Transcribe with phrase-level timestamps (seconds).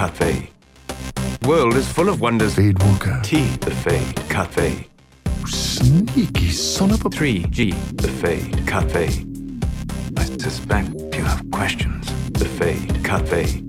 [0.00, 0.48] Cafe.
[1.42, 2.54] World is full of wonders.
[2.54, 3.20] Fade Walker.
[3.22, 4.88] T, the Fade Cafe.
[5.46, 7.10] Sneaky son of a.
[7.10, 9.26] 3G, the Fade Cafe.
[10.16, 12.06] I suspect you have questions.
[12.30, 13.62] The Fade Cafe.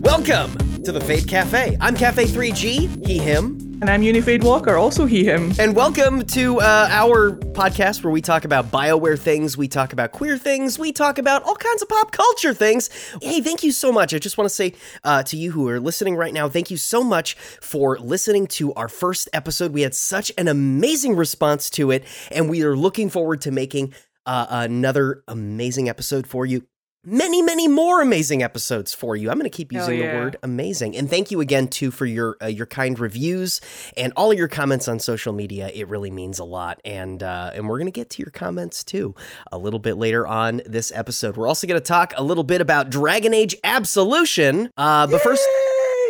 [0.00, 1.76] Welcome to the Fade Cafe.
[1.82, 3.71] I'm Cafe 3G, he, him.
[3.82, 5.52] And I'm Unifade Walker, also he, him.
[5.58, 10.12] And welcome to uh, our podcast where we talk about BioWare things, we talk about
[10.12, 12.90] queer things, we talk about all kinds of pop culture things.
[13.20, 14.14] Hey, thank you so much.
[14.14, 16.76] I just want to say uh, to you who are listening right now, thank you
[16.76, 19.72] so much for listening to our first episode.
[19.72, 23.94] We had such an amazing response to it, and we are looking forward to making
[24.26, 26.68] uh, another amazing episode for you
[27.04, 29.30] many, many more amazing episodes for you.
[29.30, 30.96] I'm going to keep using the word amazing.
[30.96, 33.60] And thank you again too for your uh, your kind reviews
[33.96, 35.70] and all of your comments on social media.
[35.72, 36.80] It really means a lot.
[36.84, 39.14] And uh, and we're going to get to your comments too
[39.50, 41.36] a little bit later on this episode.
[41.36, 44.70] We're also going to talk a little bit about Dragon Age Absolution.
[44.76, 45.42] Uh, but first.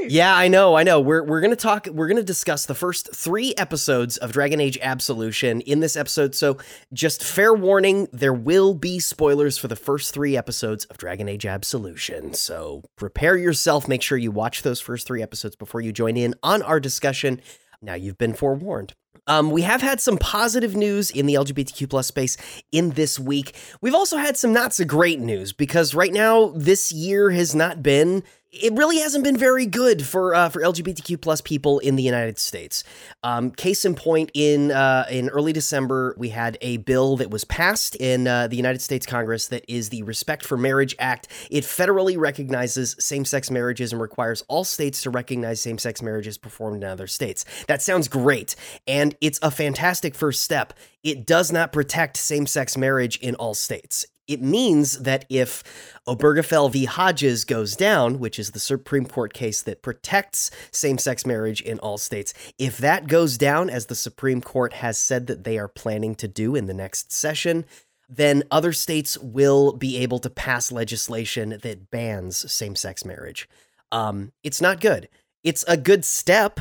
[0.08, 1.00] Yeah, I know, I know.
[1.00, 1.86] We're we're gonna talk.
[1.86, 6.34] We're gonna discuss the first three episodes of Dragon Age Absolution in this episode.
[6.34, 6.58] So,
[6.92, 11.46] just fair warning: there will be spoilers for the first three episodes of Dragon Age
[11.46, 12.34] Absolution.
[12.34, 13.88] So, prepare yourself.
[13.88, 17.40] Make sure you watch those first three episodes before you join in on our discussion.
[17.80, 18.94] Now you've been forewarned.
[19.26, 22.36] Um, we have had some positive news in the LGBTQ plus space
[22.72, 23.54] in this week.
[23.80, 27.82] We've also had some not so great news because right now this year has not
[27.82, 28.24] been.
[28.52, 32.38] It really hasn't been very good for uh, for LGBTQ plus people in the United
[32.38, 32.84] States.
[33.22, 37.44] Um, case in point, in uh, in early December, we had a bill that was
[37.44, 41.28] passed in uh, the United States Congress that is the Respect for Marriage Act.
[41.50, 46.36] It federally recognizes same sex marriages and requires all states to recognize same sex marriages
[46.36, 47.46] performed in other states.
[47.68, 48.54] That sounds great,
[48.86, 50.74] and it's a fantastic first step.
[51.02, 54.04] It does not protect same sex marriage in all states.
[54.28, 55.62] It means that if
[56.06, 56.84] Obergefell v.
[56.84, 61.78] Hodges goes down, which is the Supreme Court case that protects same sex marriage in
[61.80, 65.68] all states, if that goes down, as the Supreme Court has said that they are
[65.68, 67.64] planning to do in the next session,
[68.08, 73.48] then other states will be able to pass legislation that bans same sex marriage.
[73.90, 75.08] Um, it's not good.
[75.42, 76.60] It's a good step,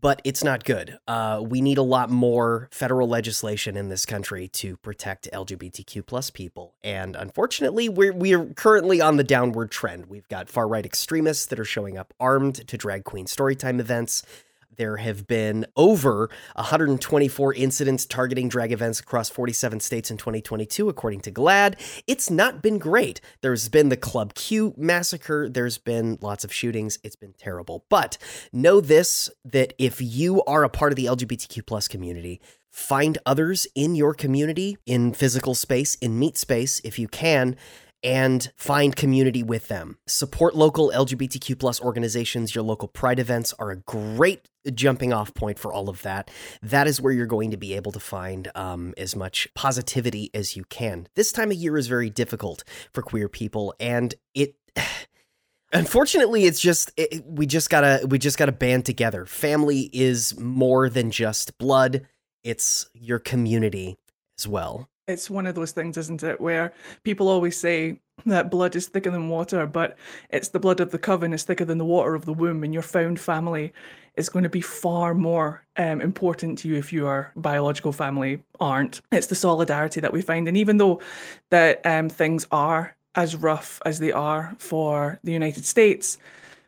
[0.00, 0.98] but it's not good.
[1.08, 6.30] Uh, we need a lot more federal legislation in this country to protect LGBTQ plus
[6.30, 10.06] people, and unfortunately, we're we're currently on the downward trend.
[10.06, 14.22] We've got far right extremists that are showing up armed to drag queen storytime events.
[14.76, 21.20] There have been over 124 incidents targeting drag events across 47 states in 2022, according
[21.20, 22.02] to GLAAD.
[22.06, 23.20] It's not been great.
[23.40, 26.98] There's been the Club Q massacre, there's been lots of shootings.
[27.02, 27.84] It's been terrible.
[27.88, 28.18] But
[28.52, 33.66] know this that if you are a part of the LGBTQ plus community, find others
[33.74, 37.56] in your community, in physical space, in meat space, if you can,
[38.02, 39.98] and find community with them.
[40.06, 42.54] Support local LGBTQ plus organizations.
[42.54, 46.30] Your local pride events are a great jumping off point for all of that.
[46.62, 50.56] That is where you're going to be able to find um, as much positivity as
[50.56, 51.08] you can.
[51.14, 54.56] This time of year is very difficult for queer people, and it.
[55.72, 59.26] Unfortunately, it's just it, we just gotta we just gotta band together.
[59.26, 62.06] Family is more than just blood;
[62.44, 63.98] it's your community
[64.38, 64.88] as well.
[65.08, 66.72] It's one of those things, isn't it, where
[67.04, 69.96] people always say that blood is thicker than water, but
[70.30, 72.74] it's the blood of the coven is thicker than the water of the womb, and
[72.74, 73.72] your found family
[74.16, 79.00] is going to be far more um, important to you if your biological family aren't.
[79.12, 81.00] It's the solidarity that we find, and even though
[81.50, 86.18] that um, things are as rough as they are for the United States,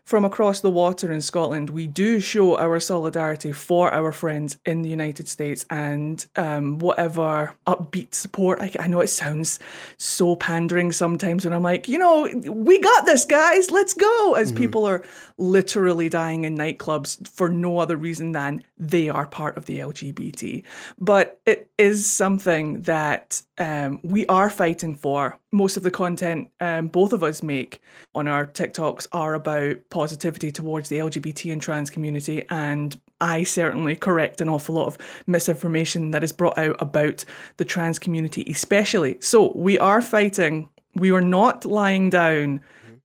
[0.08, 4.80] from across the water in Scotland, we do show our solidarity for our friends in
[4.80, 8.58] the United States and um, whatever upbeat support.
[8.58, 9.58] I, I know it sounds
[9.98, 14.32] so pandering sometimes when I'm like, you know, we got this, guys, let's go.
[14.32, 15.04] As people are
[15.36, 20.64] literally dying in nightclubs for no other reason than they are part of the LGBT.
[20.98, 25.38] But it is something that um, we are fighting for.
[25.52, 27.80] Most of the content um, both of us make
[28.14, 32.44] on our TikToks are about positivity towards the LGBT and trans community.
[32.50, 37.24] And I certainly correct an awful lot of misinformation that is brought out about
[37.56, 39.18] the trans community, especially.
[39.20, 40.68] So we are fighting.
[40.94, 42.60] We are not lying down.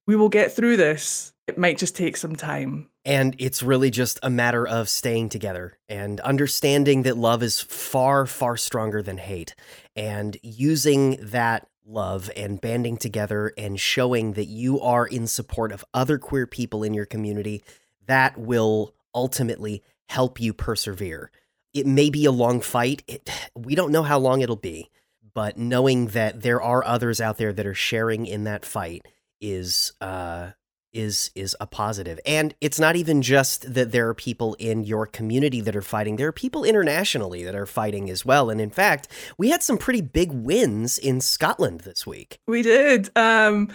[0.06, 1.34] We will get through this.
[1.48, 2.90] It might just take some time.
[3.06, 8.26] And it's really just a matter of staying together and understanding that love is far,
[8.26, 9.56] far stronger than hate
[9.96, 15.84] and using that love and banding together and showing that you are in support of
[15.94, 17.62] other queer people in your community.
[18.06, 21.30] That will ultimately help you persevere.
[21.74, 23.04] It may be a long fight.
[23.08, 24.90] It, we don't know how long it'll be,
[25.34, 29.06] but knowing that there are others out there that are sharing in that fight
[29.42, 30.52] is uh
[30.94, 32.20] is is a positive.
[32.26, 36.16] And it's not even just that there are people in your community that are fighting.
[36.16, 38.50] There are people internationally that are fighting as well.
[38.50, 39.08] And in fact,
[39.38, 42.40] we had some pretty big wins in Scotland this week.
[42.48, 43.10] We did.
[43.16, 43.70] Um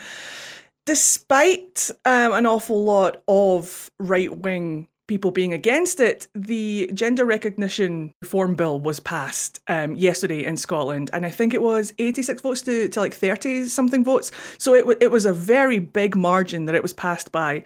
[0.89, 8.13] despite um, an awful lot of right wing people being against it, the gender recognition
[8.23, 12.63] reform bill was passed um, yesterday in Scotland, and I think it was 86 votes
[12.63, 14.31] to, to like 30 something votes.
[14.59, 17.65] So it, w- it was a very big margin that it was passed by.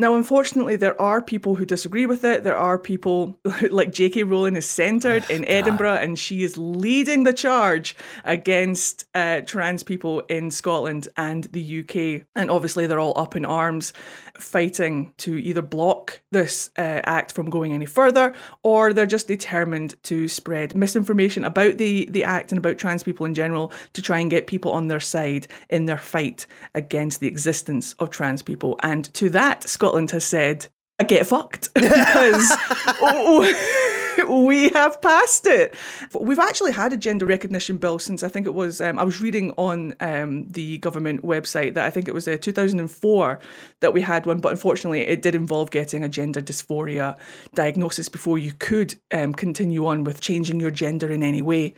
[0.00, 2.44] Now, unfortunately, there are people who disagree with it.
[2.44, 3.36] There are people
[3.70, 4.22] like J.K.
[4.22, 10.20] Rowling is centered in Edinburgh, and she is leading the charge against uh, trans people
[10.28, 12.24] in Scotland and the UK.
[12.36, 13.92] And obviously, they're all up in arms,
[14.38, 20.00] fighting to either block this uh, act from going any further, or they're just determined
[20.04, 24.20] to spread misinformation about the the act and about trans people in general to try
[24.20, 26.46] and get people on their side in their fight
[26.76, 28.78] against the existence of trans people.
[28.84, 30.66] And to that, Scotland Scotland has said,
[30.98, 32.46] I get fucked because
[33.00, 35.74] oh, we have passed it.
[36.12, 39.22] We've actually had a gender recognition bill since I think it was, um, I was
[39.22, 43.40] reading on um, the government website that I think it was uh, 2004
[43.80, 47.16] that we had one, but unfortunately it did involve getting a gender dysphoria
[47.54, 51.72] diagnosis before you could um, continue on with changing your gender in any way.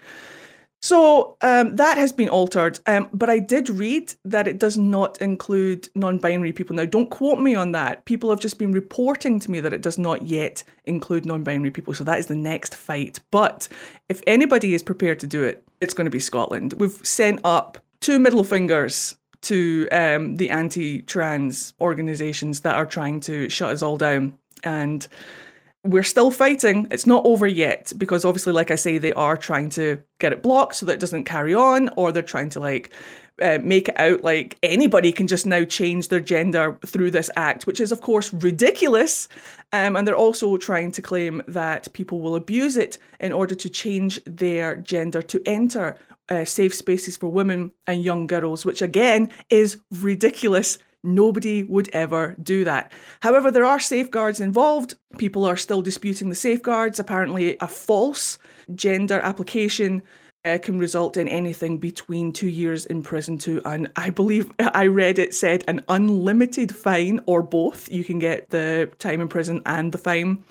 [0.82, 5.20] So um, that has been altered, um, but I did read that it does not
[5.20, 6.74] include non-binary people.
[6.74, 8.06] Now, don't quote me on that.
[8.06, 11.92] People have just been reporting to me that it does not yet include non-binary people.
[11.92, 13.20] So that is the next fight.
[13.30, 13.68] But
[14.08, 16.72] if anybody is prepared to do it, it's going to be Scotland.
[16.78, 23.50] We've sent up two middle fingers to um, the anti-trans organisations that are trying to
[23.50, 25.06] shut us all down, and
[25.84, 26.86] we're still fighting.
[26.90, 30.42] It's not over yet because obviously, like I say, they are trying to get it
[30.42, 32.92] blocked so that it doesn't carry on, or they're trying to like
[33.40, 37.66] uh, make it out like anybody can just now change their gender through this act,
[37.66, 39.28] which is of course ridiculous.
[39.72, 43.68] Um, and they're also trying to claim that people will abuse it in order to
[43.68, 45.96] change their gender to enter
[46.28, 52.36] uh, safe spaces for women and young girls, which again is ridiculous Nobody would ever
[52.42, 52.92] do that.
[53.20, 54.96] However, there are safeguards involved.
[55.18, 56.98] People are still disputing the safeguards.
[56.98, 58.38] Apparently, a false
[58.74, 60.02] gender application
[60.44, 64.86] uh, can result in anything between two years in prison to an I believe I
[64.86, 67.90] read it said an unlimited fine or both.
[67.90, 70.44] You can get the time in prison and the fine.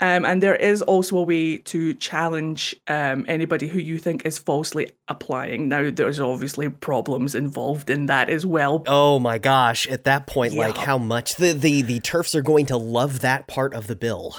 [0.00, 4.36] Um, and there is also a way to challenge um, anybody who you think is
[4.36, 5.68] falsely applying.
[5.68, 8.82] Now, there's obviously problems involved in that as well.
[8.88, 9.86] Oh my gosh!
[9.86, 10.66] At that point, yeah.
[10.66, 13.94] like how much the the the TERFs are going to love that part of the
[13.94, 14.34] bill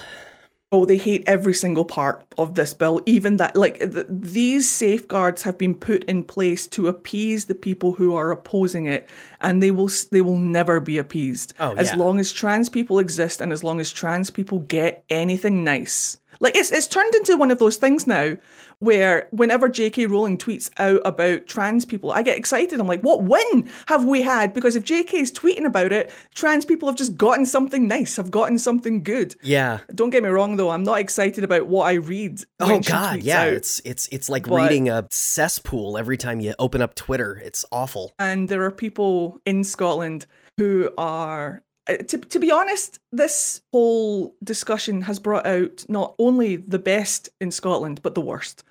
[0.74, 5.44] oh, they hate every single part of this bill, even that, like, th- these safeguards
[5.44, 9.08] have been put in place to appease the people who are opposing it,
[9.40, 11.96] and they will they will never be appeased oh, as yeah.
[11.96, 16.18] long as trans people exist and as long as trans people get anything nice.
[16.40, 18.36] Like, it's it's turned into one of those things now
[18.80, 20.08] where whenever J.K.
[20.08, 22.80] Rowling tweets out about trans people, I get excited.
[22.80, 24.54] I'm like, what win have we had?
[24.54, 25.20] Because if J.K.
[25.20, 29.36] is tweeting about it, trans people have just gotten something nice, have gotten something good.
[29.42, 29.80] Yeah.
[29.96, 32.42] Don't get me wrong though, I'm not excited about what I read.
[32.60, 33.44] Oh God, yeah.
[33.44, 33.54] Out.
[33.54, 37.42] It's it's it's like but, reading a cesspool every time you open up Twitter.
[37.44, 38.14] It's awful.
[38.20, 40.26] And there are people in Scotland
[40.58, 46.80] who are to, to be honest, this whole discussion has brought out not only the
[46.80, 48.64] best in Scotland, but the worst.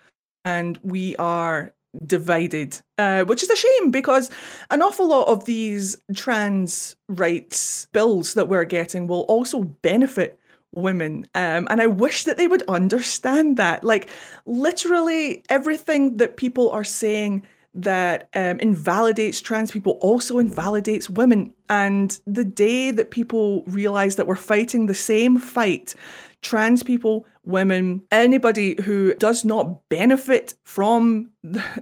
[0.44, 1.74] And we are
[2.06, 4.30] divided, uh, which is a shame because
[4.70, 10.38] an awful lot of these trans rights bills that we're getting will also benefit
[10.74, 11.26] women.
[11.34, 13.84] Um, and I wish that they would understand that.
[13.84, 14.08] Like,
[14.46, 17.42] literally, everything that people are saying
[17.74, 21.52] that um, invalidates trans people also invalidates women.
[21.68, 25.94] And the day that people realize that we're fighting the same fight,
[26.42, 31.30] trans people, women, anybody who does not benefit from,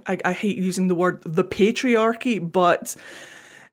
[0.07, 2.95] I, I hate using the word the patriarchy, but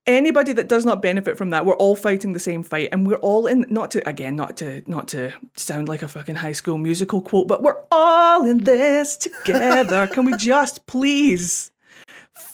[0.06, 3.16] anybody that does not benefit from that we're all fighting the same fight and we're
[3.16, 6.78] all in not to again not to not to sound like a fucking high school
[6.78, 11.70] musical quote but we're all in this together can we just please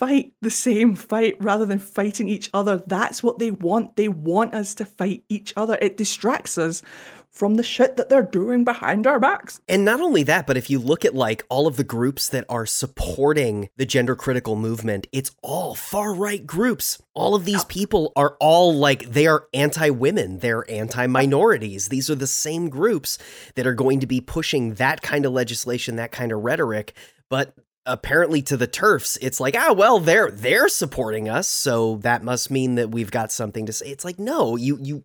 [0.06, 2.82] fight the same fight rather than fighting each other.
[2.86, 3.96] That's what they want.
[3.96, 5.78] They want us to fight each other.
[5.80, 6.82] It distracts us
[7.30, 9.60] from the shit that they're doing behind our backs.
[9.66, 12.44] And not only that, but if you look at like all of the groups that
[12.48, 17.02] are supporting the gender critical movement, it's all far right groups.
[17.14, 21.88] All of these people are all like they are anti women, they're anti minorities.
[21.88, 23.18] These are the same groups
[23.56, 26.92] that are going to be pushing that kind of legislation, that kind of rhetoric.
[27.28, 27.54] But
[27.86, 32.50] apparently to the TERFs it's like ah well they're they're supporting us so that must
[32.50, 35.04] mean that we've got something to say it's like no you you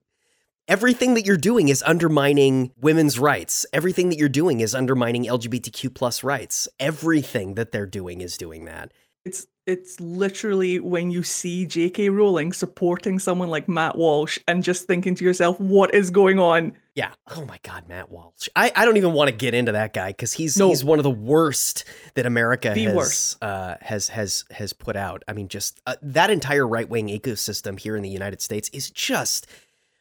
[0.69, 3.65] everything that you're doing is undermining women's rights.
[3.73, 6.69] Everything that you're doing is undermining lgbtq plus rights.
[6.79, 8.93] Everything that they're doing is doing that.
[9.25, 12.09] It's it's literally when you see J.K.
[12.09, 16.73] Rowling supporting someone like Matt Walsh and just thinking to yourself, what is going on?
[16.95, 19.93] yeah oh my god matt walsh i, I don't even want to get into that
[19.93, 20.67] guy because he's No.
[20.69, 21.85] he's one of the worst
[22.15, 26.29] that america The has uh has has has put out i mean just uh, that
[26.31, 29.47] entire right-wing ecosystem here in the united states is just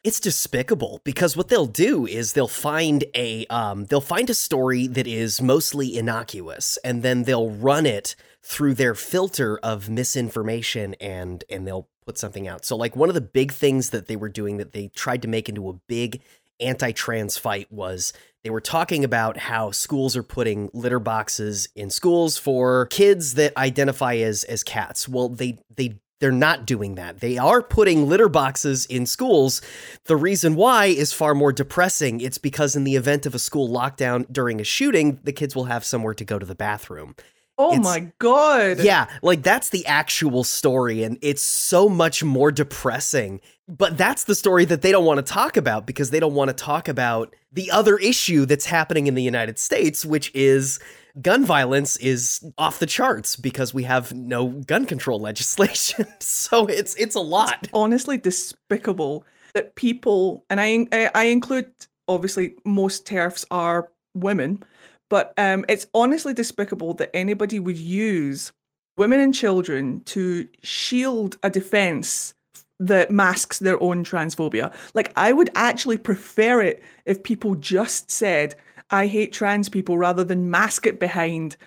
[0.03, 4.87] it's despicable because what they'll do is they'll find a um, they'll find a story
[4.87, 8.15] that is mostly innocuous and then they'll run it
[8.49, 12.65] through their filter of misinformation and and they'll put something out.
[12.65, 15.27] So like one of the big things that they were doing that they tried to
[15.27, 16.19] make into a big
[16.59, 18.11] anti-trans fight was
[18.43, 23.55] they were talking about how schools are putting litter boxes in schools for kids that
[23.55, 25.07] identify as as cats.
[25.07, 27.19] Well, they they they're not doing that.
[27.19, 29.61] They are putting litter boxes in schools.
[30.05, 32.19] The reason why is far more depressing.
[32.19, 35.65] It's because in the event of a school lockdown during a shooting, the kids will
[35.65, 37.15] have somewhere to go to the bathroom.
[37.61, 38.79] Oh It's- my god.
[38.79, 43.41] Yeah, like that's the actual story, and it's so much more depressing.
[43.67, 46.47] But that's the story that they don't want to talk about because they don't want
[46.49, 50.79] to talk about the other issue that's happening in the United States, which is
[51.21, 56.07] gun violence is off the charts because we have no gun control legislation.
[56.21, 57.67] so it's it's a lot.
[57.73, 61.69] honestly despicable that people and I, I I include
[62.07, 64.63] obviously most TERFs are women,
[65.09, 68.51] but um, it's honestly despicable that anybody would use
[68.97, 72.33] women and children to shield a defense
[72.79, 74.73] that masks their own transphobia.
[74.93, 78.55] Like I would actually prefer it if people just said
[78.91, 81.57] I hate trans people rather than mask it behind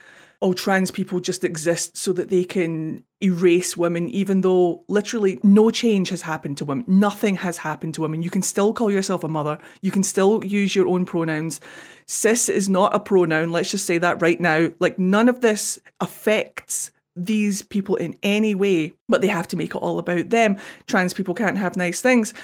[0.43, 5.71] oh, trans people just exist so that they can erase women, even though literally no
[5.71, 6.85] change has happened to women.
[6.89, 8.23] Nothing has happened to women.
[8.23, 9.59] You can still call yourself a mother.
[9.81, 11.61] You can still use your own pronouns.
[12.07, 13.53] Cis is not a pronoun.
[13.53, 14.71] Let's just say that right now.
[14.81, 19.75] Like, none of this affects these people in any way, but they have to make
[19.75, 20.57] it all about them.
[20.87, 22.35] Trans people can't have nice things.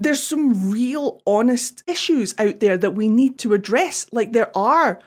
[0.00, 4.06] There's some real honest issues out there that we need to address.
[4.10, 4.98] Like, there are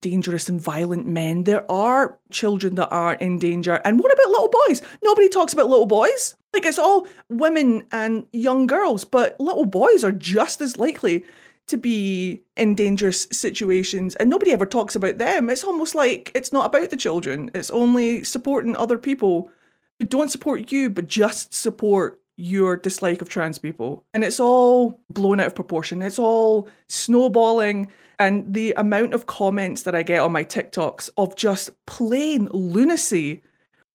[0.00, 1.44] dangerous and violent men.
[1.44, 3.80] There are children that are in danger.
[3.84, 4.82] And what about little boys?
[5.02, 6.34] Nobody talks about little boys.
[6.52, 11.24] Like it's all women and young girls, but little boys are just as likely
[11.66, 15.50] to be in dangerous situations and nobody ever talks about them.
[15.50, 17.50] It's almost like it's not about the children.
[17.54, 19.50] It's only supporting other people
[19.98, 24.04] who don't support you but just support your dislike of trans people.
[24.14, 26.02] And it's all blown out of proportion.
[26.02, 27.88] It's all snowballing
[28.18, 33.42] and the amount of comments that I get on my TikToks of just plain lunacy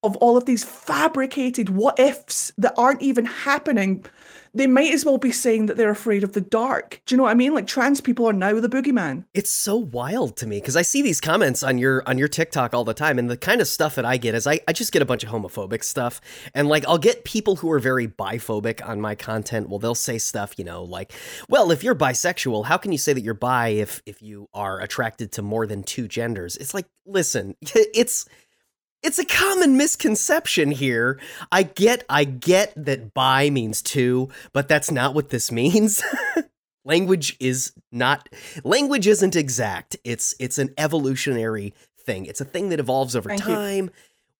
[0.03, 4.05] of all of these fabricated what ifs that aren't even happening.
[4.53, 7.01] They might as well be saying that they're afraid of the dark.
[7.05, 7.53] Do you know what I mean?
[7.53, 9.25] Like trans people are now the boogeyman.
[9.33, 12.73] It's so wild to me because I see these comments on your on your TikTok
[12.73, 14.91] all the time, and the kind of stuff that I get is I, I just
[14.91, 16.19] get a bunch of homophobic stuff,
[16.53, 19.69] and like I'll get people who are very biphobic on my content.
[19.69, 21.13] Well, they'll say stuff, you know, like,
[21.47, 24.81] "Well, if you're bisexual, how can you say that you're bi if if you are
[24.81, 28.25] attracted to more than two genders?" It's like, listen, it's
[29.03, 31.19] it's a common misconception here.
[31.51, 36.03] I get I get that bi means two, but that's not what this means.
[36.85, 38.29] language is not
[38.63, 39.95] language isn't exact.
[40.03, 42.25] It's it's an evolutionary thing.
[42.25, 43.55] It's a thing that evolves over Thank you.
[43.55, 43.89] time.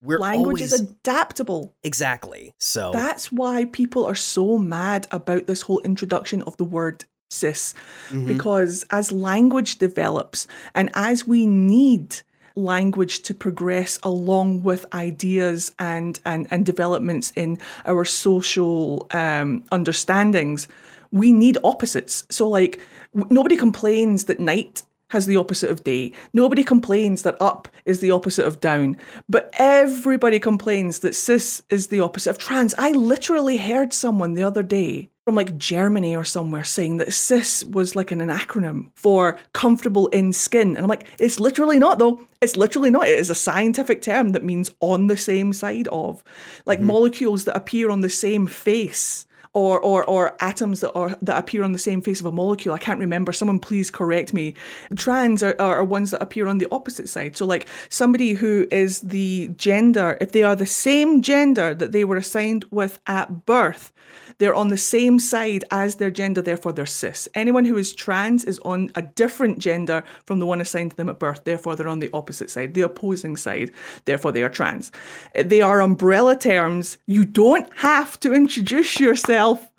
[0.04, 1.76] We're Language always is adaptable.
[1.84, 2.56] exactly.
[2.58, 7.76] So That's why people are so mad about this whole introduction of the word cis.
[8.10, 8.26] mhm.
[8.26, 12.18] Because as language develops and as we need
[12.56, 20.68] language to progress along with ideas and and, and developments in our social um, understandings,
[21.12, 22.26] we need opposites.
[22.30, 22.80] So like
[23.14, 26.14] nobody complains that night has the opposite of day.
[26.34, 28.98] Nobody complains that up is the opposite of down.
[29.28, 32.74] But everybody complains that cis is the opposite of trans.
[32.78, 37.64] I literally heard someone the other day from like Germany or somewhere saying that cis
[37.66, 40.70] was like an, an acronym for comfortable in skin.
[40.70, 42.28] And I'm like, it's literally not though.
[42.42, 43.08] It's literally not.
[43.08, 46.24] It is a scientific term that means on the same side of.
[46.66, 46.88] Like mm-hmm.
[46.88, 51.64] molecules that appear on the same face or or or atoms that are that appear
[51.64, 52.74] on the same face of a molecule.
[52.74, 53.32] I can't remember.
[53.32, 54.56] Someone please correct me.
[54.96, 57.38] Trans are, are ones that appear on the opposite side.
[57.38, 62.06] So like somebody who is the gender, if they are the same gender that they
[62.06, 63.92] were assigned with at birth,
[64.42, 67.30] they're on the same side as their gender, therefore they're cis.
[67.36, 71.10] Anyone who is trans is on a different gender from the one assigned to them
[71.10, 73.72] at birth, therefore they're on the opposite side, the opposing side,
[74.06, 74.92] therefore they are trans.
[75.38, 76.98] Uh, they are umbrella terms.
[77.06, 79.70] You don't have to introduce yourself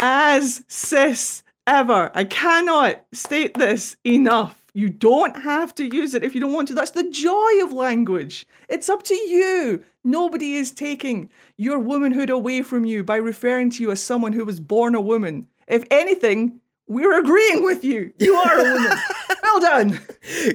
[0.00, 2.10] as cis ever.
[2.14, 4.56] I cannot state this enough.
[4.76, 6.74] You don't have to use it if you don't want to.
[6.74, 8.46] That's the joy of language.
[8.68, 9.82] It's up to you.
[10.04, 14.44] Nobody is taking your womanhood away from you by referring to you as someone who
[14.44, 15.46] was born a woman.
[15.66, 18.12] If anything, we're agreeing with you.
[18.18, 18.98] You are a woman.
[19.42, 20.00] well done.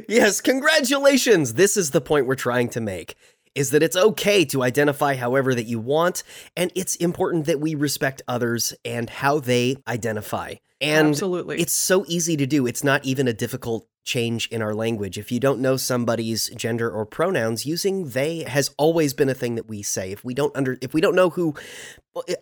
[0.07, 1.55] Yes, congratulations.
[1.55, 3.15] This is the point we're trying to make.
[3.55, 6.21] Is that it's okay to identify however that you want,
[6.55, 10.53] and it's important that we respect others and how they identify.
[10.79, 11.59] And Absolutely.
[11.59, 12.67] it's so easy to do.
[12.67, 15.17] It's not even a difficult change in our language.
[15.17, 19.55] If you don't know somebody's gender or pronouns, using they has always been a thing
[19.55, 20.12] that we say.
[20.12, 21.55] If we don't under if we don't know who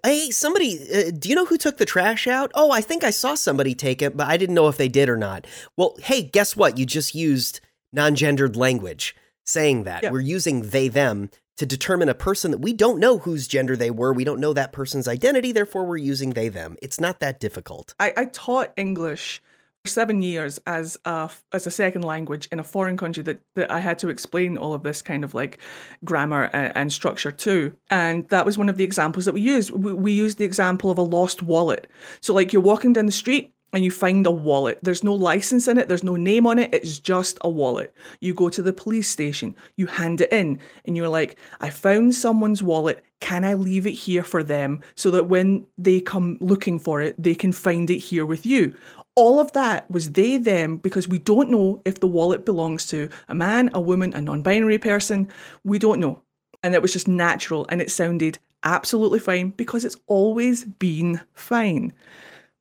[0.03, 2.51] hey, somebody uh, do you know who took the trash out?
[2.55, 5.09] Oh, I think I saw somebody take it, but I didn't know if they did
[5.09, 5.45] or not.
[5.77, 6.77] Well, hey, guess what?
[6.77, 7.61] You just used
[7.91, 10.03] non-gendered language saying that.
[10.03, 10.11] Yeah.
[10.11, 13.91] We're using they them to determine a person that we don't know whose gender they
[13.91, 14.13] were.
[14.13, 16.77] We don't know that person's identity, therefore we're using they them.
[16.81, 17.93] It's not that difficult.
[17.99, 19.41] I, I taught English
[19.91, 23.79] seven years as a as a second language in a foreign country that, that I
[23.79, 25.59] had to explain all of this kind of like
[26.05, 27.73] grammar and, and structure to.
[27.89, 29.71] And that was one of the examples that we used.
[29.71, 31.87] We, we used the example of a lost wallet.
[32.21, 34.79] So like you're walking down the street and you find a wallet.
[34.81, 37.93] There's no license in it, there's no name on it, it's just a wallet.
[38.19, 42.15] You go to the police station, you hand it in, and you're like, I found
[42.15, 43.03] someone's wallet.
[43.19, 47.21] Can I leave it here for them so that when they come looking for it,
[47.21, 48.73] they can find it here with you?
[49.19, 53.09] All of that was they, them, because we don't know if the wallet belongs to
[53.27, 55.27] a man, a woman, a non binary person.
[55.65, 56.21] We don't know.
[56.63, 61.91] And it was just natural and it sounded absolutely fine because it's always been fine.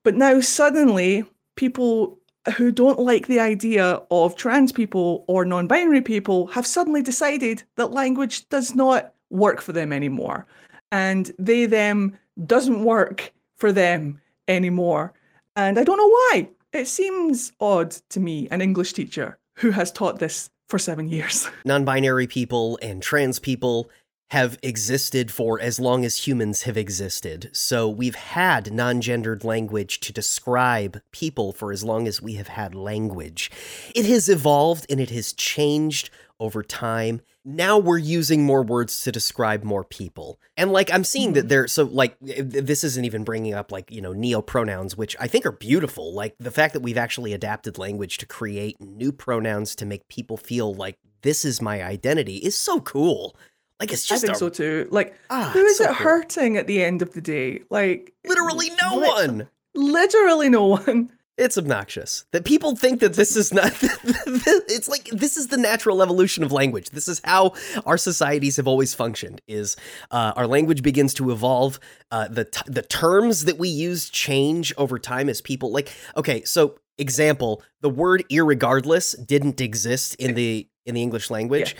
[0.02, 1.24] But now suddenly,
[1.54, 2.18] people
[2.56, 7.62] who don't like the idea of trans people or non binary people have suddenly decided
[7.76, 10.44] that language does not work for them anymore.
[10.90, 15.12] And they, them doesn't work for them anymore.
[15.58, 16.50] And I don't know why.
[16.72, 21.48] It seems odd to me, an English teacher who has taught this for seven years.
[21.64, 23.90] non binary people and trans people
[24.30, 27.50] have existed for as long as humans have existed.
[27.52, 32.48] So we've had non gendered language to describe people for as long as we have
[32.48, 33.50] had language.
[33.96, 36.08] It has evolved and it has changed
[36.40, 37.20] over time.
[37.44, 40.38] Now we're using more words to describe more people.
[40.56, 44.00] And like I'm seeing that there so like this isn't even bringing up like, you
[44.00, 46.12] know, neo pronouns which I think are beautiful.
[46.14, 50.36] Like the fact that we've actually adapted language to create new pronouns to make people
[50.36, 53.34] feel like this is my identity is so cool.
[53.80, 54.88] Like it's just I think a- so too.
[54.90, 55.96] Like, Ah, who is so it cool.
[55.96, 57.62] hurting at the end of the day?
[57.70, 59.48] Like, literally no one.
[59.74, 61.10] Literally no one.
[61.38, 63.72] It's obnoxious that people think that this is not.
[63.82, 66.90] it's like this is the natural evolution of language.
[66.90, 67.52] This is how
[67.86, 69.40] our societies have always functioned.
[69.46, 69.76] Is
[70.10, 71.78] uh, our language begins to evolve.
[72.10, 75.94] Uh, the t- the terms that we use change over time as people like.
[76.16, 81.76] Okay, so example: the word "irregardless" didn't exist in the in the English language.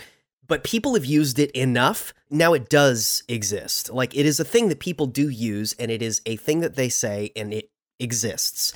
[0.47, 2.13] But people have used it enough.
[2.31, 3.91] Now it does exist.
[3.91, 6.77] Like it is a thing that people do use, and it is a thing that
[6.77, 7.69] they say, and it
[7.99, 8.73] exists.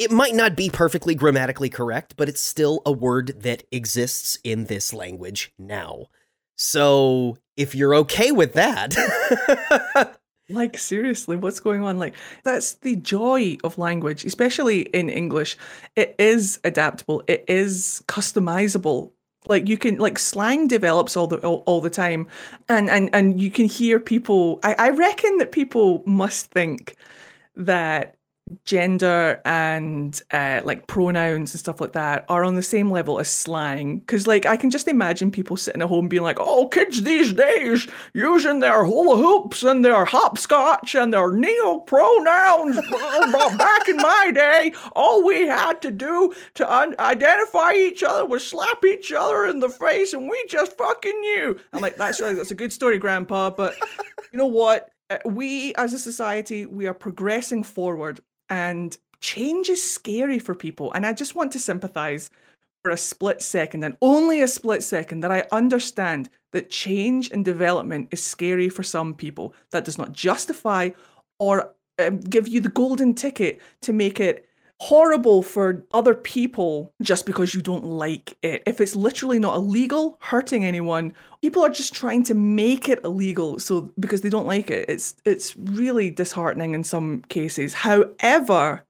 [0.00, 4.64] It might not be perfectly grammatically correct, but it's still a word that exists in
[4.64, 6.06] this language now.
[6.56, 8.96] So if you're okay with that,
[10.48, 11.98] Like, seriously, what's going on?
[11.98, 15.56] Like, that's the joy of language, especially in English.
[15.96, 19.12] It is adaptable, it is customizable.
[19.46, 22.26] Like you can like slang develops all the all, all the time,
[22.68, 24.60] and and and you can hear people.
[24.62, 26.96] I, I reckon that people must think
[27.56, 28.16] that
[28.64, 33.28] gender and uh, like pronouns and stuff like that are on the same level as
[33.28, 33.98] slang.
[33.98, 37.32] Because like I can just imagine people sitting at home being like, "Oh, kids these
[37.32, 42.76] days using their hula hoops and their hopscotch and their neo pronouns."
[43.58, 48.46] back in my day, all we had to do to un- identify each other was
[48.46, 51.58] slap each other in the face, and we just fucking knew.
[51.72, 52.36] I'm like, "That's right.
[52.36, 53.76] That's a good story, Grandpa." But
[54.32, 54.90] you know what?
[55.10, 60.92] Uh, We as a society, we are progressing forward and change is scary for people.
[60.92, 62.30] And I just want to sympathize
[62.82, 67.44] for a split second and only a split second that I understand that change and
[67.44, 69.54] development is scary for some people.
[69.70, 70.90] That does not justify
[71.38, 74.48] or um, give you the golden ticket to make it
[74.80, 78.62] horrible for other people just because you don't like it.
[78.66, 81.12] If it's literally not illegal, hurting anyone,
[81.42, 84.88] people are just trying to make it illegal so because they don't like it.
[84.88, 87.74] It's it's really disheartening in some cases.
[87.74, 88.84] However,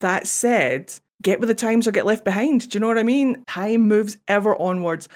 [0.00, 2.70] that said, get with the times or get left behind.
[2.70, 3.44] Do you know what I mean?
[3.46, 5.08] Time moves ever onwards.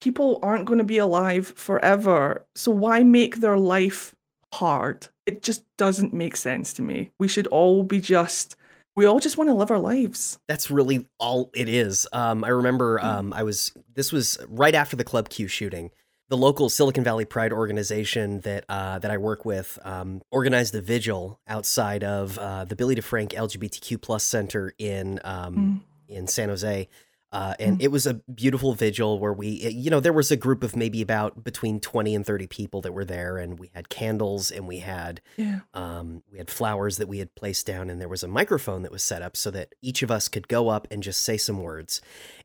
[0.00, 2.44] People aren't going to be alive forever.
[2.54, 4.14] So why make their life
[4.52, 5.08] hard?
[5.26, 7.10] It just doesn't make sense to me.
[7.18, 8.56] We should all be just
[8.96, 10.38] we all just want to live our lives.
[10.48, 12.06] That's really all it is.
[12.12, 13.06] Um, I remember Hmm.
[13.06, 15.90] um, I was this was right after the Club Q shooting.
[16.30, 20.80] The local Silicon Valley Pride organization that uh, that I work with um, organized a
[20.80, 26.88] vigil outside of uh, the Billy DeFrank LGBTQ plus Center in um, in San Jose.
[27.34, 30.62] Uh, and it was a beautiful vigil where we, you know, there was a group
[30.62, 34.52] of maybe about between 20 and 30 people that were there, and we had candles
[34.52, 35.60] and we had Yeah.
[35.74, 38.92] um, we had flowers that we had placed down, and there was a microphone that
[38.92, 41.60] was set up so that each of us could go up and just say some
[41.60, 42.00] words.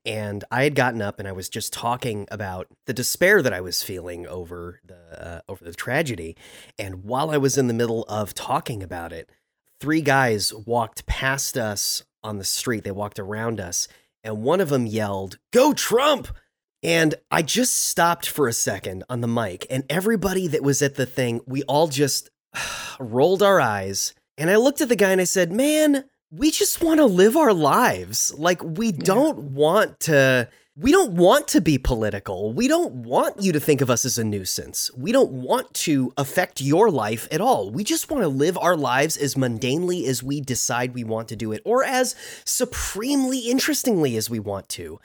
[0.06, 3.62] And I had gotten up and I was just talking about the despair that I
[3.62, 6.36] was feeling over the uh, over the tragedy.
[6.80, 9.30] And while I was in the middle of talking about it,
[9.80, 12.84] three guys walked past us on the street.
[12.84, 13.88] They walked around us,
[14.24, 16.28] and one of them yelled, "Go Trump!"
[16.82, 20.96] And I just stopped for a second on the mic, and everybody that was at
[20.96, 22.30] the thing, we all just
[23.00, 24.14] rolled our eyes.
[24.38, 27.36] And I looked at the guy and I said, Man, we just want to live
[27.36, 28.34] our lives.
[28.38, 30.50] Like, we don't want to.
[30.82, 32.54] We don't want to be political.
[32.54, 34.90] We don't want you to think of us as a nuisance.
[34.96, 37.70] We don't want to affect your life at all.
[37.70, 41.36] We just want to live our lives as mundanely as we decide we want to
[41.36, 42.16] do it, or as
[42.46, 45.02] supremely interestingly as we want to.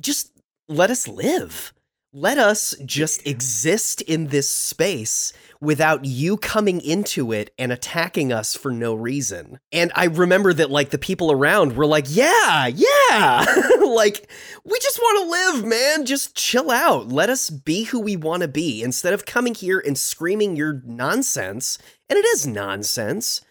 [0.00, 0.30] Just
[0.68, 1.72] let us live.
[2.20, 8.56] Let us just exist in this space without you coming into it and attacking us
[8.56, 9.60] for no reason.
[9.70, 13.46] And I remember that, like, the people around were like, yeah, yeah.
[13.86, 14.28] like,
[14.64, 16.06] we just want to live, man.
[16.06, 17.06] Just chill out.
[17.06, 20.82] Let us be who we want to be instead of coming here and screaming your
[20.84, 21.78] nonsense.
[22.10, 23.42] And it is nonsense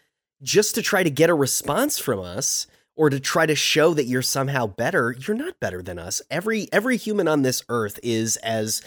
[0.44, 4.06] just to try to get a response from us or to try to show that
[4.06, 6.22] you're somehow better you're not better than us.
[6.30, 8.82] Every every human on this earth is as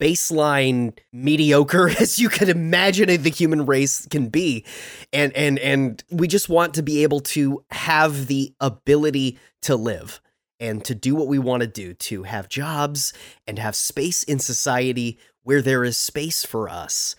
[0.00, 4.64] baseline mediocre as you can imagine the human race can be.
[5.12, 10.20] And and and we just want to be able to have the ability to live
[10.60, 13.12] and to do what we want to do to have jobs
[13.46, 17.16] and have space in society where there is space for us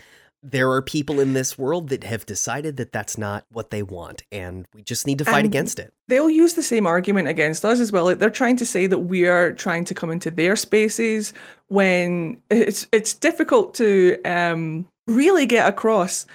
[0.52, 4.24] there are people in this world that have decided that that's not what they want
[4.32, 7.66] and we just need to fight And against it They'll use the same argument against
[7.66, 8.16] us as well.
[8.16, 11.34] They're trying to say that we are trying to come into their spaces
[11.68, 16.28] when it's it's difficult to um, really get across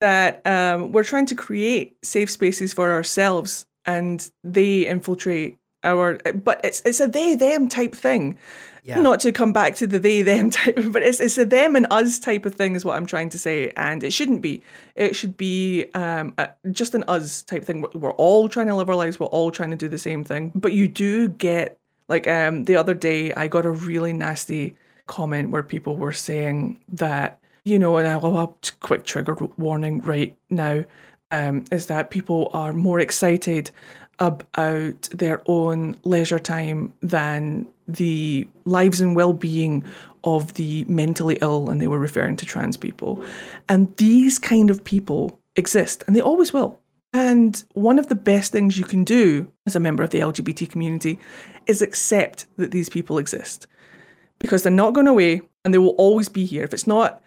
[0.00, 6.60] that um, we're trying to create safe spaces for ourselves and they infiltrate our but
[6.64, 8.36] it's it's a they them type thing
[8.82, 9.00] yeah.
[9.00, 11.86] not to come back to the they them type but it's it's a them and
[11.90, 14.62] us type of thing is what i'm trying to say and it shouldn't be
[14.96, 17.84] it should be um a, just an us type thing.
[17.94, 20.52] We're, all trying to live our lives we're all trying to do the same thing
[20.54, 25.50] but you do get like um the other day i got a really nasty comment
[25.50, 30.84] where people were saying that you know and i'll have quick trigger warning right now
[31.30, 33.70] um is that people are more excited
[34.18, 39.84] about their own leisure time than the lives and well-being
[40.24, 43.24] of the mentally ill and they were referring to trans people
[43.68, 46.78] and these kind of people exist and they always will
[47.12, 50.70] and one of the best things you can do as a member of the lgbt
[50.70, 51.18] community
[51.66, 53.66] is accept that these people exist
[54.38, 57.20] because they're not going away and they will always be here if it's not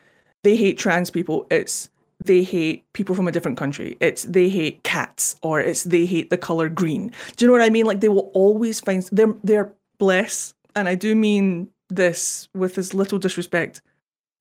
[0.44, 1.89] they hate trans people it's
[2.24, 3.98] they hate people from a different country.
[4.00, 7.12] It's they hate cats or it's they hate the color green.
[7.36, 7.86] Do you know what I mean?
[7.86, 12.93] Like they will always find they're they're bless, and I do mean this with as
[12.93, 13.81] little disrespect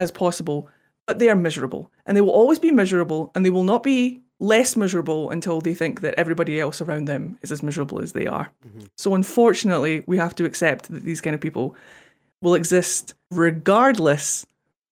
[0.00, 0.68] as possible,
[1.06, 1.90] but they are miserable.
[2.06, 5.74] And they will always be miserable and they will not be less miserable until they
[5.74, 8.50] think that everybody else around them is as miserable as they are.
[8.66, 8.86] Mm-hmm.
[8.96, 11.76] So unfortunately, we have to accept that these kind of people
[12.42, 14.46] will exist regardless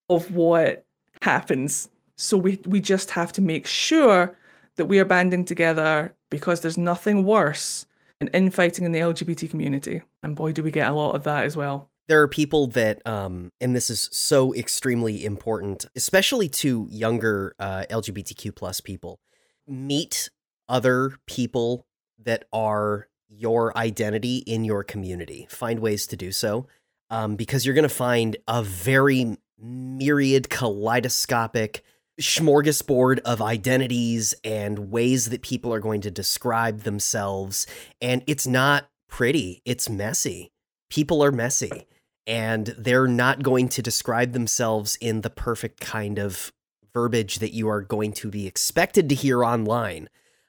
[0.08, 0.84] of what
[1.22, 1.88] happens.
[2.16, 4.36] So we we just have to make sure
[4.76, 7.86] that we are banding together because there's nothing worse
[8.22, 10.02] than infighting in the LGBT community.
[10.22, 11.88] And boy, do we get a lot of that as well.
[12.08, 17.84] there are people that um and this is so extremely important especially to younger uh
[17.88, 19.20] lgbtq plus people
[19.68, 20.28] meet
[20.68, 21.86] other people
[22.18, 26.66] that are your identity in your community find ways to do so
[27.08, 31.84] um, because you're going to find a very myriad kaleidoscopic
[32.20, 37.66] smorgasbord of identities and ways that people are going to describe themselves.
[38.00, 40.52] And it's not pretty, it's messy.
[40.90, 41.86] People are messy
[42.26, 46.52] and they're not going to describe themselves in the perfect kind of
[46.92, 50.08] verbiage that you are going to be expected to hear online.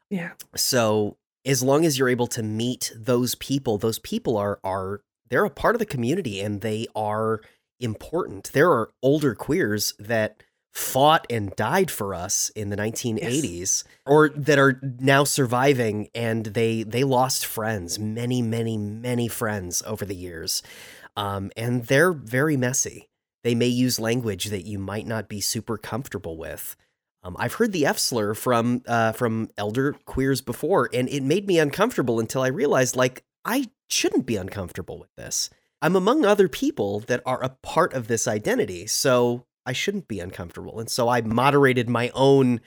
[0.09, 0.31] Yeah.
[0.55, 5.45] So as long as you're able to meet those people, those people are are they're
[5.45, 7.41] a part of the community and they are
[7.79, 8.51] important.
[8.53, 10.43] There are older queers that
[10.73, 13.23] fought and died for us in the 1980s
[13.59, 13.83] yes.
[14.07, 20.03] or that are now surviving and they they lost friends many many many friends over
[20.03, 20.63] the years
[21.15, 23.07] um, and they're very messy
[23.43, 26.75] they may use language that you might not be super comfortable with
[27.23, 31.47] um, I've heard the F slur from uh, from elder queers before, and it made
[31.47, 35.49] me uncomfortable until I realized like I shouldn't be uncomfortable with this.
[35.81, 40.19] I'm among other people that are a part of this identity, so I shouldn't be
[40.19, 40.79] uncomfortable.
[40.79, 42.61] And so I moderated my own